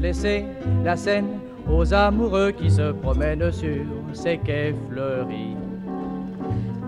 Laissez 0.00 0.44
la 0.84 0.96
scène 0.96 1.40
aux 1.68 1.92
amoureux 1.92 2.52
qui 2.52 2.70
se 2.70 2.92
promènent 2.92 3.50
sur 3.50 3.84
ces 4.12 4.38
quais 4.38 4.74
fleuris. 4.88 5.56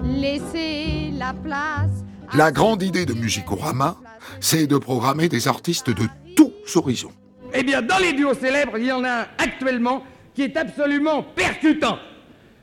Laissez 0.04 1.10
la 1.18 1.32
place. 1.32 2.04
La 2.34 2.52
grande 2.52 2.82
idée 2.82 3.06
de 3.06 3.14
Musicorama, 3.14 3.96
c'est 4.40 4.66
de 4.66 4.78
programmer 4.78 5.28
des 5.28 5.48
artistes 5.48 5.90
de 5.90 6.06
tous 6.36 6.76
horizons. 6.76 7.12
Eh 7.54 7.62
bien, 7.62 7.80
dans 7.80 7.98
les 7.98 8.12
duos 8.12 8.34
célèbres, 8.34 8.76
il 8.78 8.86
y 8.86 8.92
en 8.92 9.04
a 9.04 9.10
un 9.10 9.26
actuellement 9.38 10.04
qui 10.34 10.42
est 10.42 10.56
absolument 10.56 11.22
percutant. 11.22 11.98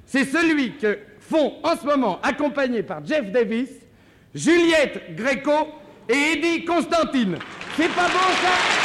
c'est 0.06 0.26
celui 0.26 0.74
que 0.74 1.00
font 1.22 1.54
en 1.64 1.78
ce 1.78 1.86
moment, 1.86 2.20
accompagnés 2.22 2.84
par 2.84 3.06
Jeff 3.06 3.32
Davis, 3.32 3.70
Juliette 4.36 5.16
Greco 5.16 5.70
et 6.10 6.34
Eddie 6.34 6.66
Constantine. 6.66 7.38
C'est 7.78 7.88
pas 7.90 8.08
bon 8.08 8.36
ça? 8.42 8.81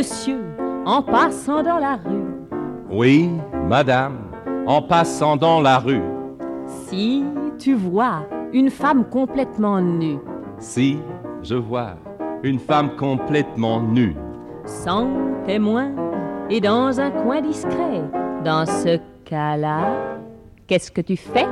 Monsieur, 0.00 0.42
en 0.86 1.02
passant 1.02 1.62
dans 1.62 1.76
la 1.76 1.96
rue, 1.96 2.24
Oui, 2.90 3.28
madame, 3.68 4.16
en 4.66 4.80
passant 4.80 5.36
dans 5.36 5.60
la 5.60 5.78
rue, 5.78 6.00
si 6.66 7.22
tu 7.58 7.74
vois 7.74 8.26
une 8.54 8.70
femme 8.70 9.04
complètement 9.04 9.78
nue, 9.78 10.16
si 10.58 10.96
je 11.42 11.54
vois 11.54 11.96
une 12.42 12.58
femme 12.58 12.96
complètement 12.96 13.82
nue, 13.82 14.16
sans 14.64 15.06
témoin 15.44 15.90
et 16.48 16.62
dans 16.62 16.98
un 16.98 17.10
coin 17.10 17.42
discret, 17.42 18.00
dans 18.42 18.64
ce 18.64 18.98
cas-là, 19.26 19.82
qu'est-ce 20.66 20.90
que 20.90 21.02
tu 21.02 21.18
fais? 21.18 21.46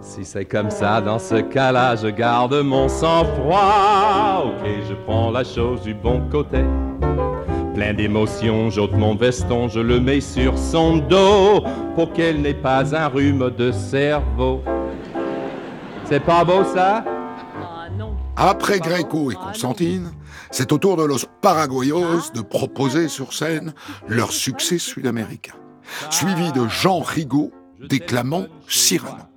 Si 0.00 0.24
c'est 0.24 0.44
comme 0.44 0.70
ça, 0.70 1.00
dans 1.00 1.18
ce 1.18 1.36
cas-là, 1.36 1.96
je 1.96 2.08
garde 2.08 2.54
mon 2.54 2.88
sang-froid. 2.88 4.44
Ok, 4.46 4.68
je 4.88 4.94
prends 5.06 5.30
la 5.30 5.44
chose 5.44 5.82
du 5.82 5.94
bon 5.94 6.22
côté. 6.30 6.64
Plein 7.74 7.94
d'émotions, 7.94 8.70
j'ôte 8.70 8.92
mon 8.92 9.14
veston, 9.14 9.68
je 9.68 9.80
le 9.80 10.00
mets 10.00 10.20
sur 10.20 10.58
son 10.58 10.98
dos 10.98 11.62
pour 11.94 12.12
qu'elle 12.12 12.42
n'ait 12.42 12.54
pas 12.54 12.94
un 12.94 13.08
rhume 13.08 13.50
de 13.56 13.70
cerveau. 13.72 14.62
C'est 16.04 16.20
pas 16.24 16.44
beau 16.44 16.64
ça? 16.64 17.04
Après 18.36 18.80
Gréco 18.80 19.30
et 19.30 19.34
Constantine, 19.34 20.10
c'est 20.50 20.72
au 20.72 20.78
tour 20.78 20.96
de 20.96 21.04
Los 21.04 21.26
Paraguayos 21.42 22.32
de 22.34 22.40
proposer 22.40 23.08
sur 23.08 23.32
scène 23.32 23.72
leur 24.08 24.32
succès 24.32 24.78
sud-américain, 24.78 25.54
suivi 26.10 26.50
de 26.52 26.66
Jean 26.66 27.00
Rigaud 27.00 27.52
déclamant 27.88 28.46
Cyrano. 28.66 29.29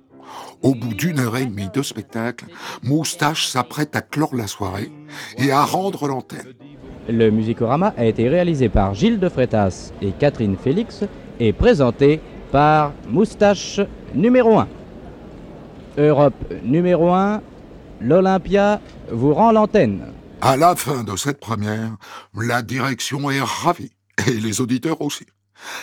Au 0.64 0.74
bout 0.74 0.94
d'une 0.94 1.20
heure 1.20 1.36
et 1.36 1.44
demie 1.44 1.68
de 1.74 1.82
spectacle, 1.82 2.46
Moustache 2.82 3.48
s'apprête 3.48 3.94
à 3.94 4.00
clore 4.00 4.34
la 4.34 4.46
soirée 4.46 4.90
et 5.36 5.50
à 5.50 5.62
rendre 5.62 6.08
l'antenne. 6.08 6.54
Le 7.06 7.28
Musicorama 7.28 7.92
a 7.98 8.06
été 8.06 8.30
réalisé 8.30 8.70
par 8.70 8.94
Gilles 8.94 9.20
de 9.20 9.28
Frétas 9.28 9.92
et 10.00 10.12
Catherine 10.12 10.56
Félix 10.56 11.04
et 11.38 11.52
présenté 11.52 12.18
par 12.50 12.92
Moustache 13.10 13.78
numéro 14.14 14.58
1. 14.58 14.68
Europe 15.98 16.52
numéro 16.64 17.12
1, 17.12 17.42
l'Olympia 18.00 18.80
vous 19.12 19.34
rend 19.34 19.52
l'antenne. 19.52 20.14
À 20.40 20.56
la 20.56 20.74
fin 20.76 21.04
de 21.04 21.14
cette 21.16 21.40
première, 21.40 21.90
la 22.34 22.62
direction 22.62 23.30
est 23.30 23.42
ravie, 23.42 23.92
et 24.26 24.40
les 24.40 24.62
auditeurs 24.62 25.02
aussi. 25.02 25.26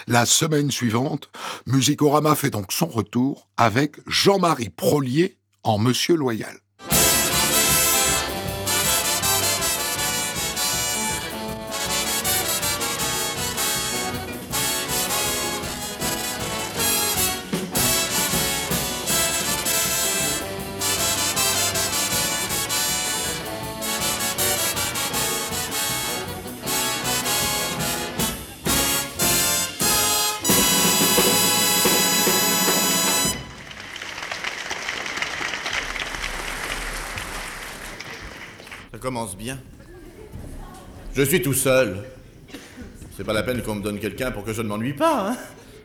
La 0.08 0.26
semaine 0.26 0.72
suivante, 0.72 1.30
Musicorama 1.66 2.36
fait 2.36 2.50
donc 2.50 2.72
son 2.72 2.88
retour 2.88 3.48
avec 3.58 3.98
Jean-Marie 4.08 4.70
Prolier 4.70 5.38
en 5.64 5.78
Monsieur 5.78 6.16
Loyal. 6.16 6.58
Commence 39.12 39.36
bien. 39.36 39.60
Je 41.14 41.22
suis 41.24 41.42
tout 41.42 41.54
seul. 41.54 41.98
C'est 43.18 43.26
pas 43.26 43.34
la 43.34 43.44
peine 43.44 43.62
qu'on 43.62 43.76
me 43.76 43.82
donne 43.84 44.00
quelqu'un 44.00 44.32
pour 44.32 44.46
que 44.46 44.54
je 44.54 44.62
ne 44.62 44.70
m'ennuie 44.70 44.94
pas, 44.94 45.32
hein. 45.32 45.38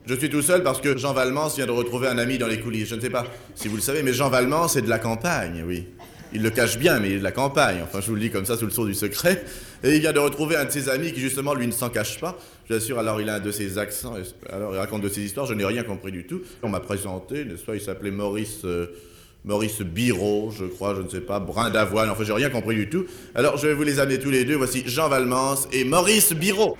Je 0.06 0.14
suis 0.14 0.30
tout 0.30 0.42
seul 0.42 0.62
parce 0.62 0.80
que 0.80 0.96
Jean 0.96 1.12
Valmance 1.12 1.56
vient 1.56 1.66
de 1.66 1.72
retrouver 1.72 2.06
un 2.06 2.18
ami 2.18 2.38
dans 2.38 2.46
les 2.46 2.60
coulisses. 2.60 2.88
Je 2.88 2.94
ne 2.94 3.00
sais 3.00 3.10
pas 3.10 3.26
si 3.56 3.66
vous 3.66 3.74
le 3.74 3.82
savez, 3.82 4.04
mais 4.04 4.12
Jean 4.12 4.28
Valmance 4.28 4.76
est 4.76 4.82
de 4.82 4.88
la 4.88 5.00
campagne, 5.00 5.64
oui. 5.66 5.88
Il 6.32 6.42
le 6.42 6.50
cache 6.50 6.78
bien, 6.78 7.00
mais 7.00 7.08
il 7.08 7.14
est 7.14 7.18
de 7.18 7.24
la 7.24 7.32
campagne. 7.32 7.78
Enfin, 7.82 8.00
je 8.00 8.06
vous 8.06 8.14
le 8.14 8.20
dis 8.20 8.30
comme 8.30 8.46
ça 8.46 8.56
sous 8.56 8.66
le 8.66 8.70
sceau 8.70 8.86
du 8.86 8.94
secret. 8.94 9.44
Et 9.82 9.96
il 9.96 10.00
vient 10.00 10.12
de 10.12 10.20
retrouver 10.20 10.54
un 10.54 10.66
de 10.66 10.70
ses 10.70 10.88
amis 10.88 11.12
qui, 11.12 11.18
justement, 11.18 11.52
lui 11.52 11.66
ne 11.66 11.72
s'en 11.72 11.88
cache 11.88 12.20
pas. 12.20 12.38
J'assure, 12.70 13.00
alors 13.00 13.20
il 13.20 13.28
a 13.28 13.34
un 13.34 13.40
de 13.40 13.50
ses 13.50 13.76
accents. 13.78 14.14
Alors 14.52 14.72
il 14.72 14.78
raconte 14.78 15.02
de 15.02 15.08
ses 15.08 15.22
histoires. 15.22 15.46
Je 15.46 15.54
n'ai 15.54 15.64
rien 15.64 15.82
compris 15.82 16.12
du 16.12 16.26
tout. 16.26 16.42
On 16.62 16.68
m'a 16.68 16.80
présenté, 16.80 17.44
n'est-ce 17.44 17.64
pas 17.64 17.74
Il 17.74 17.80
s'appelait 17.80 18.12
Maurice. 18.12 18.64
euh, 18.64 18.86
Maurice 19.46 19.80
Biro, 19.80 20.52
je 20.58 20.64
crois, 20.64 20.96
je 20.96 21.02
ne 21.02 21.08
sais 21.08 21.20
pas, 21.20 21.38
Brin 21.38 21.70
d'Avoine, 21.70 22.10
enfin 22.10 22.24
j'ai 22.24 22.32
rien 22.32 22.50
compris 22.50 22.74
du 22.74 22.88
tout. 22.90 23.06
Alors 23.32 23.56
je 23.56 23.68
vais 23.68 23.74
vous 23.74 23.84
les 23.84 24.00
amener 24.00 24.18
tous 24.18 24.30
les 24.30 24.44
deux, 24.44 24.56
voici 24.56 24.82
Jean 24.86 25.08
Valmance 25.08 25.68
et 25.72 25.84
Maurice 25.84 26.32
Biro. 26.32 26.76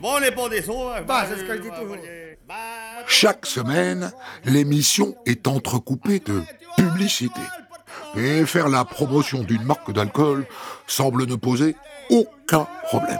Bon, 0.00 0.18
les 0.18 0.30
des. 0.30 2.25
Chaque 3.06 3.46
semaine, 3.46 4.12
l'émission 4.44 5.14
est 5.26 5.46
entrecoupée 5.46 6.20
de 6.20 6.42
publicité. 6.76 7.40
Et 8.16 8.46
faire 8.46 8.68
la 8.68 8.84
promotion 8.84 9.42
d'une 9.42 9.64
marque 9.64 9.92
d'alcool 9.92 10.46
semble 10.86 11.26
ne 11.26 11.34
poser 11.34 11.76
aucun 12.10 12.66
problème. 12.84 13.18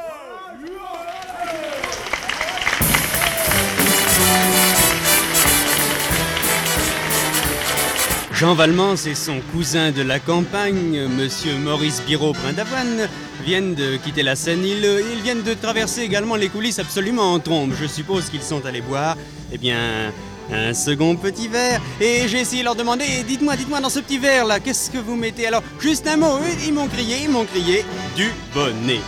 Jean 8.36 8.52
Valmance 8.52 9.06
et 9.06 9.14
son 9.14 9.40
cousin 9.50 9.92
de 9.92 10.02
la 10.02 10.18
campagne, 10.18 11.08
monsieur 11.08 11.56
Maurice 11.56 12.02
Biro 12.06 12.34
Brindavoine, 12.34 13.08
viennent 13.46 13.74
de 13.74 13.96
quitter 13.96 14.22
la 14.22 14.36
scène. 14.36 14.62
Ils, 14.62 14.84
euh, 14.84 15.00
ils 15.14 15.22
viennent 15.22 15.42
de 15.42 15.54
traverser 15.54 16.02
également 16.02 16.36
les 16.36 16.48
coulisses 16.48 16.78
absolument 16.78 17.32
en 17.32 17.38
trombe. 17.38 17.72
Je 17.80 17.86
suppose 17.86 18.28
qu'ils 18.28 18.42
sont 18.42 18.66
allés 18.66 18.82
boire, 18.82 19.16
eh 19.52 19.56
bien, 19.56 20.12
un 20.52 20.74
second 20.74 21.16
petit 21.16 21.48
verre. 21.48 21.80
Et 21.98 22.28
j'ai 22.28 22.40
essayé 22.40 22.60
de 22.60 22.66
leur 22.66 22.74
demander, 22.74 23.06
dites-moi, 23.26 23.56
dites-moi 23.56 23.80
dans 23.80 23.88
ce 23.88 24.00
petit 24.00 24.18
verre 24.18 24.44
là, 24.44 24.60
qu'est-ce 24.60 24.90
que 24.90 24.98
vous 24.98 25.16
mettez? 25.16 25.46
Alors, 25.46 25.62
juste 25.80 26.06
un 26.06 26.18
mot, 26.18 26.38
ils 26.66 26.74
m'ont 26.74 26.88
crié, 26.88 27.16
ils 27.22 27.30
m'ont 27.30 27.46
crié, 27.46 27.86
du 28.16 28.30
bonnet. 28.52 29.00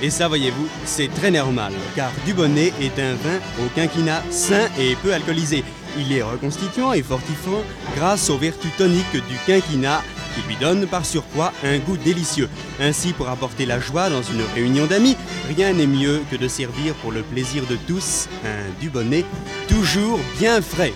Et 0.00 0.08
ça, 0.08 0.26
voyez-vous, 0.26 0.68
c'est 0.86 1.12
très 1.12 1.30
normal, 1.30 1.74
car 1.94 2.10
Dubonnet 2.24 2.72
est 2.80 2.98
un 2.98 3.12
vin 3.12 3.40
au 3.62 3.68
quinquina 3.74 4.22
sain 4.30 4.68
et 4.78 4.96
peu 5.02 5.12
alcoolisé. 5.12 5.64
Il 5.98 6.12
est 6.12 6.22
reconstituant 6.22 6.92
et 6.92 7.02
fortifiant 7.02 7.62
grâce 7.96 8.30
aux 8.30 8.38
vertus 8.38 8.70
toniques 8.76 9.12
du 9.12 9.36
quinquina 9.46 10.02
qui 10.34 10.46
lui 10.46 10.56
donnent 10.56 10.86
par 10.86 11.04
surcroît 11.04 11.52
un 11.64 11.78
goût 11.78 11.96
délicieux. 11.96 12.48
Ainsi, 12.80 13.12
pour 13.12 13.28
apporter 13.28 13.66
la 13.66 13.80
joie 13.80 14.10
dans 14.10 14.22
une 14.22 14.42
réunion 14.54 14.86
d'amis, 14.86 15.16
rien 15.48 15.72
n'est 15.72 15.86
mieux 15.86 16.22
que 16.30 16.36
de 16.36 16.48
servir 16.48 16.94
pour 16.94 17.12
le 17.12 17.22
plaisir 17.22 17.64
de 17.66 17.76
tous 17.86 18.28
un 18.44 18.70
Dubonnet 18.80 19.24
toujours 19.68 20.20
bien 20.38 20.60
frais. 20.62 20.92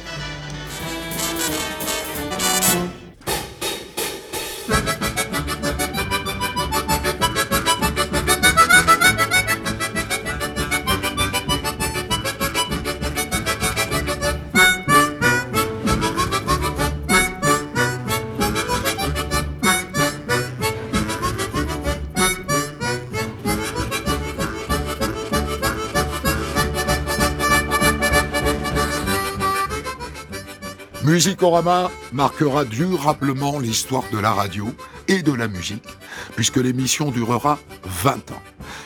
Musicorama 31.15 31.93
marquera 32.13 32.65
durablement 32.65 33.61
l'histoire 33.61 34.03
de 34.11 34.19
la 34.19 34.33
radio 34.33 34.67
et 35.07 35.23
de 35.23 35.31
la 35.31 35.47
musique, 35.47 35.87
puisque 36.35 36.57
l'émission 36.57 37.13
durera 37.13 37.61
20 37.85 38.33
ans. 38.33 38.43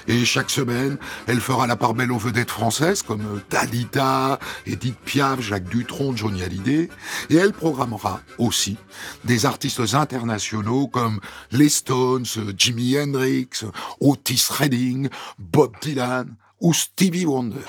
Et 0.08 0.26
chaque 0.26 0.50
semaine, 0.50 0.98
elle 1.26 1.40
fera 1.40 1.66
la 1.66 1.74
part 1.74 1.94
belle 1.94 2.12
aux 2.12 2.18
vedettes 2.18 2.50
françaises 2.50 3.00
comme 3.00 3.40
Talita, 3.48 4.38
Edith 4.66 4.98
Piaf, 5.06 5.40
Jacques 5.40 5.70
Dutronc, 5.70 6.16
Johnny 6.16 6.42
Hallyday, 6.42 6.90
et 7.30 7.34
elle 7.34 7.54
programmera 7.54 8.20
aussi 8.36 8.76
des 9.24 9.46
artistes 9.46 9.94
internationaux 9.94 10.86
comme 10.86 11.20
les 11.50 11.70
Stones, 11.70 12.26
Jimi 12.58 12.98
Hendrix, 12.98 13.64
Otis 14.00 14.48
Redding, 14.50 15.08
Bob 15.38 15.72
Dylan 15.80 16.36
ou 16.60 16.74
Stevie 16.74 17.24
Wonder. 17.24 17.64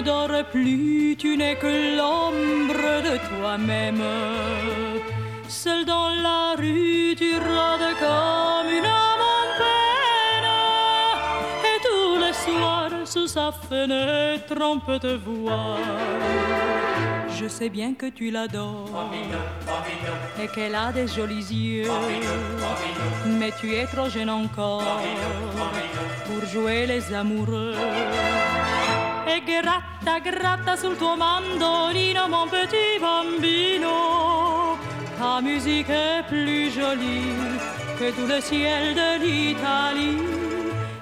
Ne 0.00 0.06
dors 0.06 0.44
plus, 0.50 1.16
tu 1.18 1.36
n'es 1.36 1.56
que 1.56 1.96
l'ombre 1.96 3.02
de 3.08 3.16
toi-même. 3.28 4.02
Seul 5.48 5.84
dans 5.84 6.08
la 6.08 6.54
rue, 6.56 7.14
tu 7.16 7.34
rôdes 7.34 7.94
comme 7.98 8.70
une 8.78 8.84
âme. 8.84 9.62
Et 11.70 11.78
tous 11.86 12.18
les 12.18 12.32
soirs, 12.32 13.06
sous 13.06 13.26
sa 13.26 13.52
fenêtre, 13.52 14.56
on 14.60 14.78
peut 14.78 14.98
te 14.98 15.14
voir. 15.16 15.78
Je 17.38 17.48
sais 17.48 17.70
bien 17.70 17.94
que 17.94 18.06
tu 18.06 18.30
l'adores 18.30 19.10
et 20.42 20.46
qu'elle 20.48 20.74
a 20.74 20.92
des 20.92 21.08
jolis 21.08 21.52
yeux. 21.52 21.90
Mais 23.26 23.52
tu 23.60 23.74
es 23.74 23.86
trop 23.86 24.08
jeune 24.08 24.30
encore 24.30 25.00
pour 26.26 26.46
jouer 26.46 26.86
les 26.86 27.14
amoureux. 27.14 27.74
E 29.32 29.42
gratta, 29.44 30.18
gratta 30.18 30.74
sul 30.74 30.96
tuo 30.96 31.14
mandolino, 31.14 32.26
mon 32.26 32.48
petit 32.48 32.98
bambino. 32.98 34.76
Ta 35.16 35.40
musique 35.40 35.88
est 35.88 36.24
plus 36.26 36.68
jolie 36.72 37.36
que 37.96 38.10
tout 38.10 38.26
le 38.26 38.40
ciel 38.40 38.92
de 38.92 39.18
l'Italie. 39.22 40.18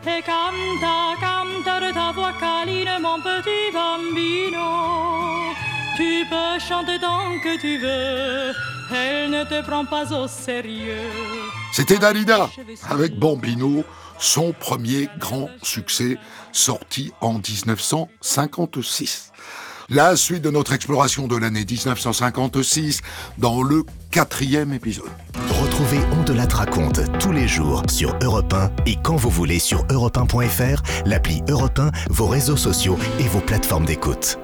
E 0.04 0.22
canta, 0.22 1.16
canta 1.18 1.80
de 1.80 1.90
ta 1.90 2.12
voix 2.12 2.34
câline, 2.38 2.98
mon 3.00 3.18
petit 3.22 3.72
bambino. 3.72 5.54
Tu 5.96 6.26
peux 6.28 6.58
chanter 6.60 6.98
tant 7.00 7.40
que 7.42 7.58
tu 7.58 7.78
veux, 7.78 8.52
elle 8.94 9.30
ne 9.30 9.44
te 9.44 9.62
prend 9.62 9.86
pas 9.86 10.12
au 10.12 10.28
sérieux. 10.28 11.08
C'était 11.72 11.98
Dalida 11.98 12.50
avec 12.90 13.18
Bambino, 13.18 13.84
son 14.18 14.52
premier 14.52 15.08
grand 15.18 15.48
succès 15.62 16.16
sorti 16.52 17.12
en 17.20 17.34
1956. 17.34 19.32
La 19.90 20.16
suite 20.16 20.42
de 20.42 20.50
notre 20.50 20.74
exploration 20.74 21.28
de 21.28 21.36
l'année 21.36 21.64
1956 21.64 23.00
dans 23.38 23.62
le 23.62 23.84
quatrième 24.10 24.74
épisode. 24.74 25.08
Retrouvez 25.48 26.00
On 26.12 26.24
de 26.24 26.34
la 26.34 26.46
tous 27.18 27.32
les 27.32 27.48
jours 27.48 27.82
sur 27.88 28.14
Europe 28.22 28.52
1 28.52 28.70
et 28.84 28.96
quand 29.02 29.16
vous 29.16 29.30
voulez 29.30 29.58
sur 29.58 29.86
europe1.fr, 29.86 30.82
l'appli 31.06 31.42
Europe 31.48 31.78
1, 31.78 31.90
vos 32.10 32.26
réseaux 32.26 32.58
sociaux 32.58 32.98
et 33.18 33.28
vos 33.28 33.40
plateformes 33.40 33.86
d'écoute. 33.86 34.38